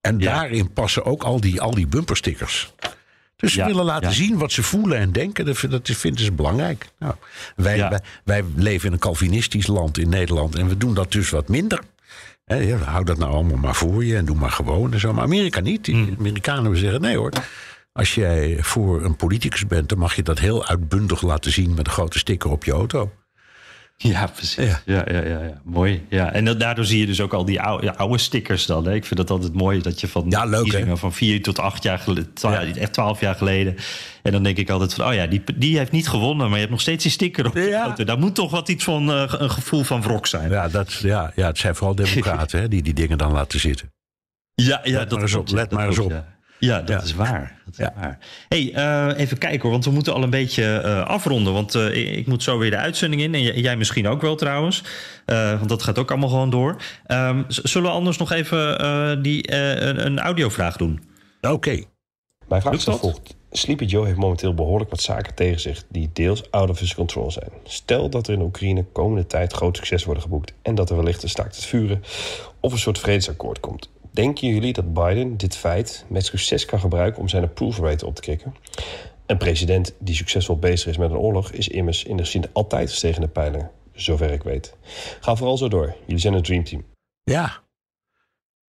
[0.00, 0.32] En Ja.
[0.34, 2.72] daarin passen ook al die, al die bumperstickers.
[3.40, 4.14] Dus ze Ja, willen laten ja.
[4.14, 5.44] zien wat ze voelen en denken.
[5.44, 6.86] Dat, vind- dat vinden ze belangrijk.
[6.98, 7.14] Nou,
[7.56, 7.88] wij, Ja.
[7.88, 10.54] wij, wij leven in een Calvinistisch land in Nederland.
[10.54, 11.80] En we doen dat dus wat minder.
[12.84, 14.92] Hou dat nou allemaal maar voor je en doe maar gewoon.
[14.92, 15.12] En zo.
[15.12, 15.84] Maar Amerika niet.
[15.84, 16.14] Die Hmm.
[16.18, 17.32] Amerikanen zeggen nee hoor.
[17.92, 21.86] Als jij voor een politicus bent, dan mag je dat heel uitbundig laten zien met
[21.86, 23.10] een grote sticker op je auto.
[24.02, 24.54] Ja, precies.
[24.64, 24.80] Ja.
[24.84, 26.06] Ja, ja, ja, ja, mooi.
[26.08, 26.32] Ja.
[26.32, 28.84] En dat, daardoor zie je dus ook al die oude, oude stickers dan.
[28.86, 28.94] Hè.
[28.94, 31.98] Ik vind dat altijd mooi dat je van Ja, leuk, van vier tot acht jaar
[31.98, 33.76] geleden, twa- echt twaalf jaar geleden.
[34.22, 36.58] En dan denk ik altijd van, oh ja, die, die heeft niet gewonnen, maar je
[36.58, 38.04] hebt nog steeds die sticker op je auto.
[38.04, 40.50] Daar moet toch wat iets van eh, een gevoel van wrok zijn.
[40.50, 43.92] Ja, dat, ja, ja het zijn vooral democraten hè, die die dingen dan laten zitten.
[44.54, 46.24] Ja, ja Let dat maar eens op, let maar eens op.
[46.60, 46.78] Ja.
[46.80, 47.02] Dat Ja.
[47.02, 47.58] is waar.
[47.64, 47.92] Dat is Ja.
[47.96, 48.18] waar.
[48.48, 51.52] Hey, eh, even kijken hoor, want we moeten al een beetje eh, afronden.
[51.52, 53.34] Want eh, ik, moet zo weer de uitzending in.
[53.34, 54.82] En jij misschien ook wel trouwens.
[55.26, 56.76] Eh, want dat gaat ook allemaal gewoon door.
[57.06, 61.02] Ehm, zullen we anders nog even eh, die, eh, een, een audiovraag doen?
[61.40, 61.70] Oké.
[62.48, 63.10] Mijn vraag Lukt is als dat?
[63.10, 63.38] volgt.
[63.52, 67.30] Sleepy Joe heeft momenteel behoorlijk wat zaken tegen zich die deels out of his control
[67.30, 67.50] zijn.
[67.64, 71.22] Stel dat er in Oekraïne komende tijd groot succes worden geboekt en dat er wellicht
[71.22, 72.02] een staakt het vuren
[72.60, 73.90] of een soort vredesakkoord komt.
[74.12, 78.14] Denken jullie dat Biden dit feit met succes kan gebruiken om zijn approval rate op
[78.14, 78.54] te krikken?
[79.26, 82.90] Een president die succesvol bezig is met een oorlog is immers in de zin altijd
[82.90, 84.76] gestegen de pijlen, zover ik weet.
[85.20, 85.94] Ga vooral zo door.
[86.06, 86.84] Jullie zijn een dreamteam.
[87.24, 87.60] Ja.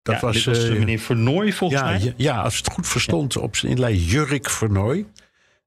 [0.02, 2.00] Dat Ja, was, dit was eh, meneer Vernooy volgens ja, mij.
[2.00, 5.06] ja, ja, als het goed verstond op zijn inlei Jurk Vernooy.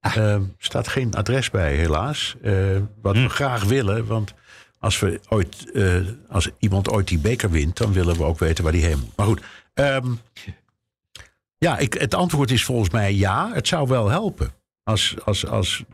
[0.01, 0.17] Ah.
[0.17, 2.37] Er staat geen adres bij, helaas.
[2.43, 2.55] Eh,
[3.03, 3.23] wat Hm.
[3.23, 4.35] we graag willen, want
[4.79, 5.97] als, we ooit, eh,
[6.29, 9.17] als iemand ooit die beker wint, dan willen we ook weten waar die heen moet.
[9.17, 9.43] Maar goed.
[9.75, 10.13] Ehm,
[11.59, 13.51] ja, ik, het antwoord is volgens mij ja.
[13.53, 14.53] Het zou wel helpen.
[14.83, 15.85] Als, als, als,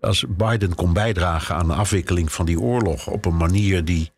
[0.00, 4.12] als Biden kon bijdragen aan de afwikkeling van die oorlog op een manier die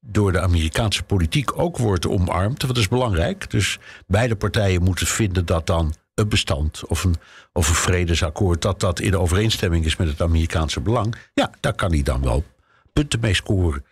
[0.00, 2.60] door de Amerikaanse politiek ook wordt omarmd.
[2.60, 3.50] Dat is belangrijk.
[3.50, 7.16] Dus beide partijen moeten vinden dat dan een bestand of een,
[7.52, 8.62] of een vredesakkoord...
[8.62, 11.14] dat dat in overeenstemming is met het Amerikaanse belang.
[11.34, 12.44] Ja, daar kan hij dan wel
[12.92, 13.84] punten mee scoren.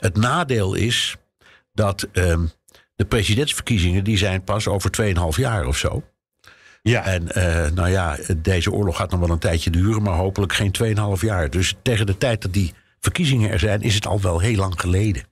[0.00, 1.16] Het nadeel is
[1.72, 2.46] dat ehm,
[3.02, 4.04] de presidentsverkiezingen...
[4.04, 6.02] die zijn pas over 2,5 jaar of zo.
[6.82, 7.04] Ja.
[7.04, 10.02] En eh, nou ja, deze oorlog gaat nog wel een tijdje duren...
[10.02, 10.74] maar hopelijk geen
[11.16, 11.50] 2,5 jaar.
[11.50, 13.80] Dus tegen de tijd dat die verkiezingen er zijn...
[13.80, 15.22] is het al wel heel lang geleden.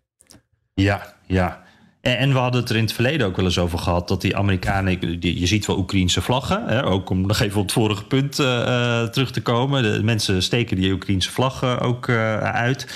[0.75, 1.63] Ja, ja.
[2.01, 4.21] En, en we hadden het er in het verleden ook wel eens over gehad dat
[4.21, 7.73] die Amerikanen, die- je ziet wel Oekraïense vlaggen, hè, ook om nog even op het
[7.73, 8.61] vorige punt eh,
[9.03, 9.83] eh, terug te komen.
[9.83, 12.87] De mensen steken die Oekraïense vlaggen ook uit,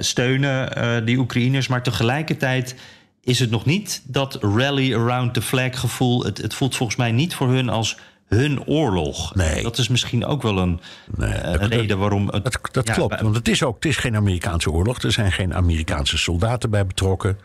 [0.00, 2.74] steunen die Oekraïners, maar tegelijkertijd
[3.22, 6.24] is het nog niet dat rally around the flag gevoel.
[6.24, 7.96] Het, het voelt volgens mij niet voor hun als
[8.26, 9.34] hun oorlog.
[9.34, 9.62] Nee.
[9.62, 10.80] Dat is misschien ook wel een,
[11.16, 12.28] Nee, eh, dat- reden waarom.
[12.28, 15.02] Het, Dat, dat ja, klopt, want het is ook het is geen Amerikaanse oorlog.
[15.02, 17.38] Er zijn geen Amerikaanse soldaten bij betrokken.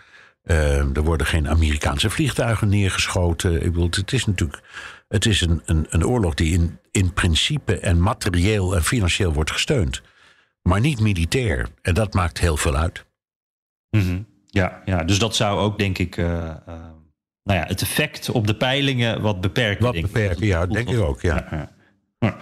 [0.44, 3.54] er worden geen Amerikaanse vliegtuigen neergeschoten.
[3.56, 4.62] Ik bedoel, het is natuurlijk
[5.08, 9.52] het is een, een, een oorlog die in, in principe en materieel en financieel wordt
[9.52, 10.02] gesteund.
[10.62, 11.68] Maar niet militair.
[11.82, 13.06] En dat maakt heel veel uit.
[13.90, 14.22] Mhm.
[14.56, 16.50] Ja, ja, dus dat zou ook, denk ik, uh, uh,
[17.44, 19.84] nou ja, het effect op de peilingen wat beperken.
[19.84, 21.48] Wat beperken, ja, denk ik ook, ja.
[21.52, 21.70] ja,
[22.20, 22.36] ja.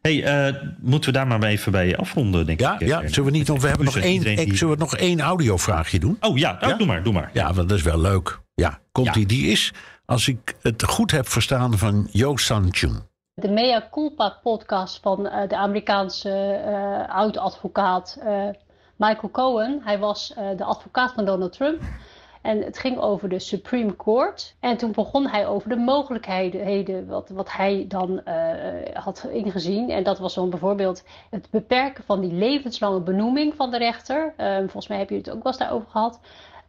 [0.00, 2.86] hey, uh, moeten we daar maar even bij afronden, denk ja, ik.
[2.86, 4.56] Ja, zullen we niet, want we hebben nog één, die...
[4.56, 6.16] zullen we nog één audiovraagje doen?
[6.20, 7.30] Oh ja, nou, doe maar, doe maar.
[7.32, 8.40] Ja, want dat is wel leuk.
[8.54, 9.72] Ja, komt die, die is
[10.04, 13.06] als ik het goed heb verstaan van Yo San-chun.
[13.34, 18.48] De Mea Culpa podcast van uh, de Amerikaanse uh, oud-advocaat uh,
[18.98, 19.80] Michael Cohen.
[19.84, 21.80] Hij was de advocaat van Donald Trump.
[22.42, 24.54] En het ging over de Supreme Court.
[24.60, 28.20] En toen begon hij over de mogelijkheden, wat, wat hij dan
[28.92, 29.90] had ingezien.
[29.90, 34.34] En dat was dan bijvoorbeeld het beperken van die levenslange benoeming van de rechter.
[34.58, 36.20] volgens mij heb je het ook wel eens daarover gehad.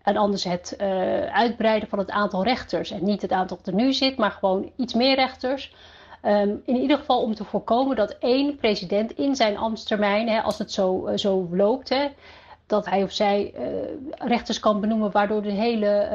[0.04, 0.88] En anders het uh,
[1.26, 2.92] uitbreiden van het aantal rechters.
[2.92, 5.76] En niet het aantal dat er nu zit, maar gewoon iets meer rechters.
[6.24, 10.57] Um, in ieder geval om te voorkomen dat één president in zijn ambtstermijn, hè, als
[10.57, 12.07] het zo, uh, zo loopt, hè,
[12.65, 13.67] dat hij of zij uh,
[14.28, 16.07] rechters kan benoemen, waardoor de hele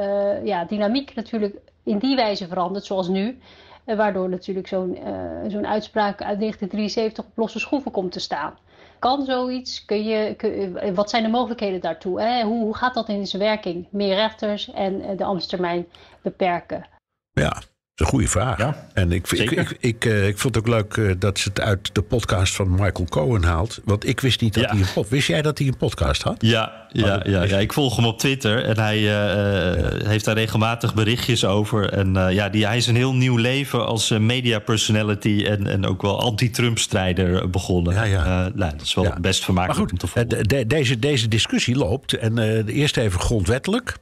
[0.43, 3.39] ja, dynamiek natuurlijk in die wijze verandert, zoals nu.
[3.85, 8.57] waardoor natuurlijk zo'n uitspraak uit 1973 op losse schroeven komt te staan.
[8.99, 9.85] Kan zoiets?
[9.85, 12.21] Kun je, wat zijn de mogelijkheden daartoe?
[12.21, 12.43] Hè?
[12.43, 13.87] Hoe, hoe gaat dat in zijn werking?
[13.91, 15.87] Meer rechters en eh, de ambtstermijn
[16.21, 16.85] beperken?
[17.31, 17.61] Ja,
[17.95, 18.57] is een goede vraag.
[18.57, 21.49] Ja, en ik, ik, ik, ik, uh, ik vond het ook leuk uh, dat ze
[21.49, 23.81] het uit de podcast van Michael Cohen haalt.
[23.83, 24.69] Want ik wist niet dat ja.
[24.69, 26.35] hij een podcast Wist jij dat hij een podcast had?
[26.39, 28.63] Ja, ja, ja, ja, ik volg hem op Twitter.
[28.63, 30.07] En hij uh, ja.
[30.07, 31.89] heeft daar regelmatig berichtjes over.
[31.89, 35.45] En ja, die, hij is een heel nieuw leven als media personality.
[35.47, 37.93] En, en ook wel anti-Trump-strijder begonnen.
[37.93, 38.51] Ja, ja.
[38.55, 40.29] nou, dat is wel best vermakelijk goed, om te volgen.
[40.29, 42.13] De, de, deze, deze discussie loopt.
[42.13, 43.97] En eerst even grondwettelijk.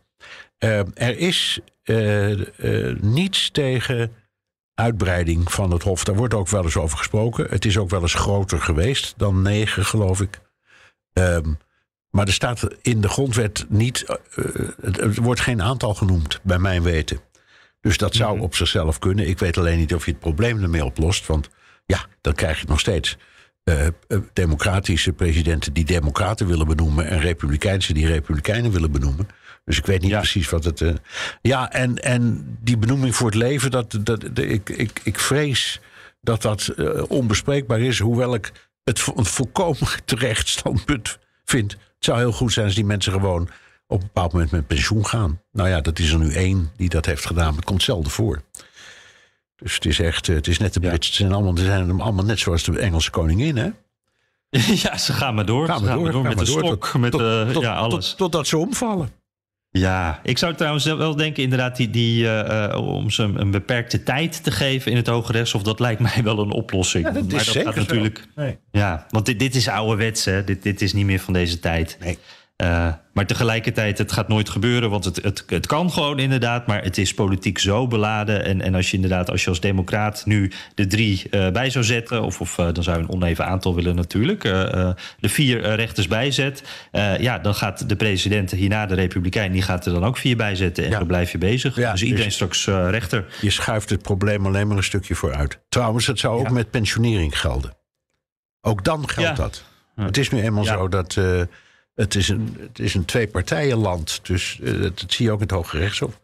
[0.94, 4.12] Er is uh, uh, niets tegen
[4.76, 6.04] uitbreiding van het Hof.
[6.04, 7.48] Daar wordt ook wel eens over gesproken.
[7.50, 10.40] Het is ook wel eens groter geweest dan negen, geloof ik.
[11.14, 11.58] Um,
[12.10, 14.06] maar er staat in de grondwet niet.
[14.36, 17.20] Uh, er wordt geen aantal genoemd, bij mijn weten.
[17.82, 19.28] Dus dat zou op zichzelf kunnen.
[19.28, 21.28] Ik weet alleen niet of je het probleem ermee oplost.
[21.28, 21.50] Want
[21.86, 23.18] ja, dan krijg je nog steeds
[23.64, 23.88] uh,
[24.34, 27.08] democratische presidenten die democraten willen benoemen.
[27.08, 29.28] en republikeinse die republikeinen willen benoemen.
[29.66, 30.18] Dus ik weet niet ja.
[30.18, 30.80] precies wat het.
[30.80, 30.94] Uh,
[31.42, 35.80] ja, en, en die benoeming voor het leven, dat, dat, de, ik, ik, ik vrees
[36.22, 38.00] dat dat uh, onbespreekbaar is.
[38.00, 38.52] Hoewel ik
[38.84, 41.72] het een volkomen terecht standpunt vind.
[41.72, 43.50] Het zou heel goed zijn als die mensen gewoon
[43.88, 45.42] op een bepaald moment met pensioen gaan.
[45.52, 47.48] Nou ja, dat is er nu één die dat heeft gedaan.
[47.48, 48.42] Maar het komt zelden voor.
[49.56, 51.08] Dus het is echt, het is net de Brits.
[51.08, 53.70] Het zijn allemaal, ze zijn allemaal net zoals de Engelse koningin, hè?
[54.84, 55.68] Ja, ze gaan maar door.
[55.68, 58.10] Gaan ze gaan maar door, door met de stok, met tot, tot, ja, alles.
[58.10, 59.12] Tot, totdat ze omvallen.
[59.80, 64.44] Ja, ik zou trouwens wel denken inderdaad die, die uh, om ze een beperkte tijd
[64.44, 67.06] te geven in het Hoge Rechtshof, dat lijkt mij wel een oplossing.
[67.06, 68.28] Ja, dat is maar dat gaat natuurlijk.
[68.36, 68.58] Nee.
[68.72, 70.44] Ja, want dit, dit is ouderwets, hè?
[70.44, 71.98] Dit, dit is niet meer van deze tijd.
[72.00, 72.18] Nee.
[72.64, 76.68] Uh, maar tegelijkertijd, het gaat nooit gebeuren, want het, het, het kan gewoon inderdaad.
[76.68, 78.46] Maar het is politiek zo beladen.
[78.46, 81.86] En, en als je inderdaad, als je als democraat nu de drie uh, bij zou
[81.86, 82.22] zetten...
[82.24, 84.42] of, of uh, dan zou je een oneven aantal willen natuurlijk...
[84.42, 86.64] de vier rechters bijzet...
[87.20, 89.52] ja, dan gaat de president hierna, de republikein...
[89.52, 90.98] die gaat er dan ook vier bijzetten en ja.
[90.98, 91.76] dan blijf je bezig.
[91.76, 93.26] Ja, dus iedereen dus straks rechter.
[93.42, 95.60] Je schuift het probleem alleen maar een stukje vooruit.
[95.70, 96.54] Trouwens, het zou ook ja.
[96.54, 97.78] met pensionering gelden.
[98.62, 99.64] Ook dan geldt dat.
[99.96, 101.18] Het is nu eenmaal zo dat...
[101.96, 105.46] Het is een, het is een twee-partijenland, dus uh, dat, dat, zie je ook in
[105.46, 106.20] het Hoge Rechtshof.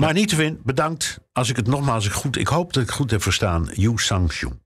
[0.00, 1.20] Maar niet te win, bedankt.
[1.32, 3.68] Als ik het nogmaals goed, ik hoop dat ik het goed heb verstaan.
[3.72, 4.62] Yu Sang-Jung.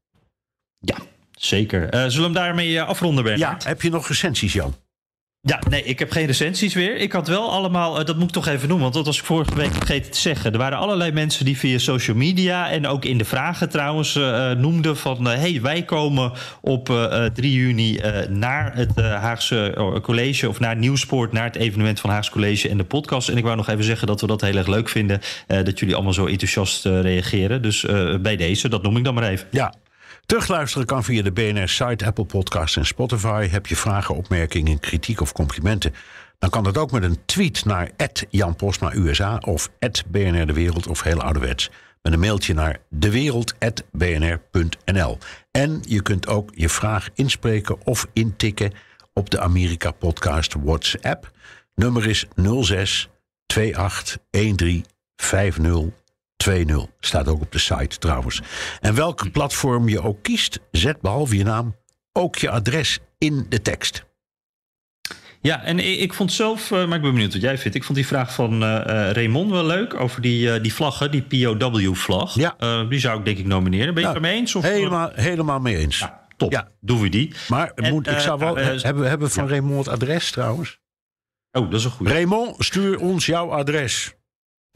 [0.78, 0.96] Ja,
[1.30, 1.82] zeker.
[1.82, 3.62] Uh, zullen we hem daarmee afronden, Bernard?
[3.62, 4.74] Ja, heb je nog recensies, Jan?
[5.41, 6.97] Ja, nee, ik heb geen recensies weer.
[6.97, 9.24] Ik had wel allemaal, uh, dat moet ik toch even noemen, want dat was ik
[9.24, 10.53] vorige week vergeten te zeggen.
[10.53, 14.51] Er waren allerlei mensen die via social media en ook in de vragen trouwens uh,
[14.51, 15.26] noemden van...
[15.26, 21.32] hé, hey, wij komen op 3 juni naar het Haagse College of naar Nieuwsport...
[21.32, 23.28] naar het evenement van Haagse College en de podcast.
[23.28, 25.20] En ik wou nog even zeggen dat we dat heel erg leuk vinden...
[25.47, 27.62] dat jullie allemaal zo enthousiast reageren.
[27.62, 27.86] Dus
[28.20, 29.47] bij deze, dat noem ik dan maar even.
[29.51, 29.74] Ja,
[30.29, 33.49] Terugluisteren kan via de BNR-site, Apple Podcasts en Spotify.
[33.49, 35.95] Heb je vragen, opmerkingen, kritiek of complimenten?
[36.39, 37.91] Dan kan dat ook met een tweet naar
[38.31, 39.70] Jan Postma USA of
[40.07, 41.70] BNR De Wereld of heel ouderwets.
[42.03, 45.18] Met een mailtje naar dewereld.bnr.nl.
[45.51, 48.72] En je kunt ook je vraag inspreken of intikken
[49.12, 51.31] op de Amerika Podcast WhatsApp.
[51.74, 52.26] Nummer is
[52.61, 53.09] 06
[53.47, 54.85] 28 13
[55.16, 56.07] 50
[56.51, 56.99] 2.0.
[57.01, 58.41] Staat ook op de site trouwens.
[58.80, 61.76] En welk platform je ook kiest, zet behalve je naam
[62.12, 64.07] ook je adres in de tekst.
[65.41, 67.76] Ja, en ik, vond zelf, maar ik ben benieuwd wat jij vindt.
[67.76, 68.80] Ik vond die vraag van uh,
[69.11, 72.34] Raymond wel leuk over die, die vlaggen, die POW-vlag.
[72.34, 72.84] Ja.
[72.84, 73.95] die zou ik denk ik nomineren.
[73.95, 74.55] Ben je het Nou, ermee eens?
[74.55, 75.99] Of, Helemaal, helemaal mee eens.
[75.99, 76.53] Ja, top.
[76.53, 76.68] Ja.
[76.80, 77.34] Doen we die.
[77.49, 80.30] Maar En, moet, ik eh, zou wel, eh, hebben, hebben we van Raymond het adres
[80.30, 80.80] trouwens?
[81.53, 82.12] Oh, dat is een goede.
[82.12, 84.14] Raymond, stuur ons jouw adres.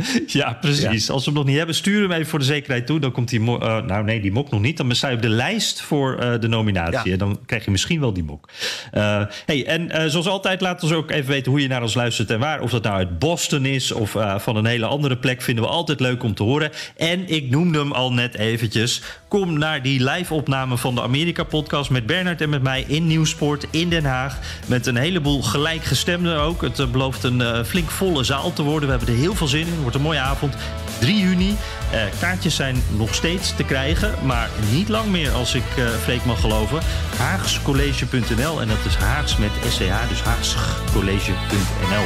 [0.26, 1.10] Ja, precies.
[1.10, 3.00] Als we hem nog niet hebben, stuur hem even voor de zekerheid toe.
[3.00, 4.76] Dan komt die mo- eh, nou nee, die mok nog niet.
[4.76, 6.98] Dan sta je op de lijst voor eh, de nominatie.
[7.04, 7.12] Ja.
[7.12, 8.48] En dan krijg je misschien wel die mok.
[8.90, 12.30] Eh, hey, en zoals altijd, laat ons ook even weten hoe je naar ons luistert
[12.30, 12.60] en waar.
[12.60, 15.42] Of dat nou uit Boston is of van een hele andere plek.
[15.42, 16.70] Vinden we altijd leuk om te horen.
[16.96, 19.02] En ik noemde hem al net eventjes.
[19.32, 23.88] Kom naar die live-opname van de Amerika-podcast met Bernard en met mij in Nieuwsport in
[23.88, 24.38] Den Haag.
[24.66, 26.62] Met een heleboel gelijkgestemden ook.
[26.62, 28.88] Het eh, belooft een eh, flink volle zaal te worden.
[28.88, 29.72] We hebben er heel veel zin in.
[29.72, 30.54] Het wordt een mooie avond.
[30.98, 31.56] 3 juni.
[31.92, 36.24] Eh, kaartjes zijn nog steeds te krijgen, maar niet lang meer als ik eh Freek
[36.24, 36.80] mag geloven.
[37.16, 42.04] Haagscollege.nl en dat is Haags met SCH, dus haagscollege.nl.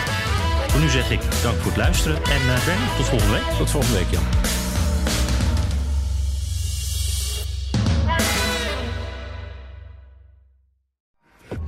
[0.67, 3.57] Voor nu zeg ik dank voor het luisteren en Bernard, tot volgende week.
[3.59, 4.66] Tot volgende week, Jan.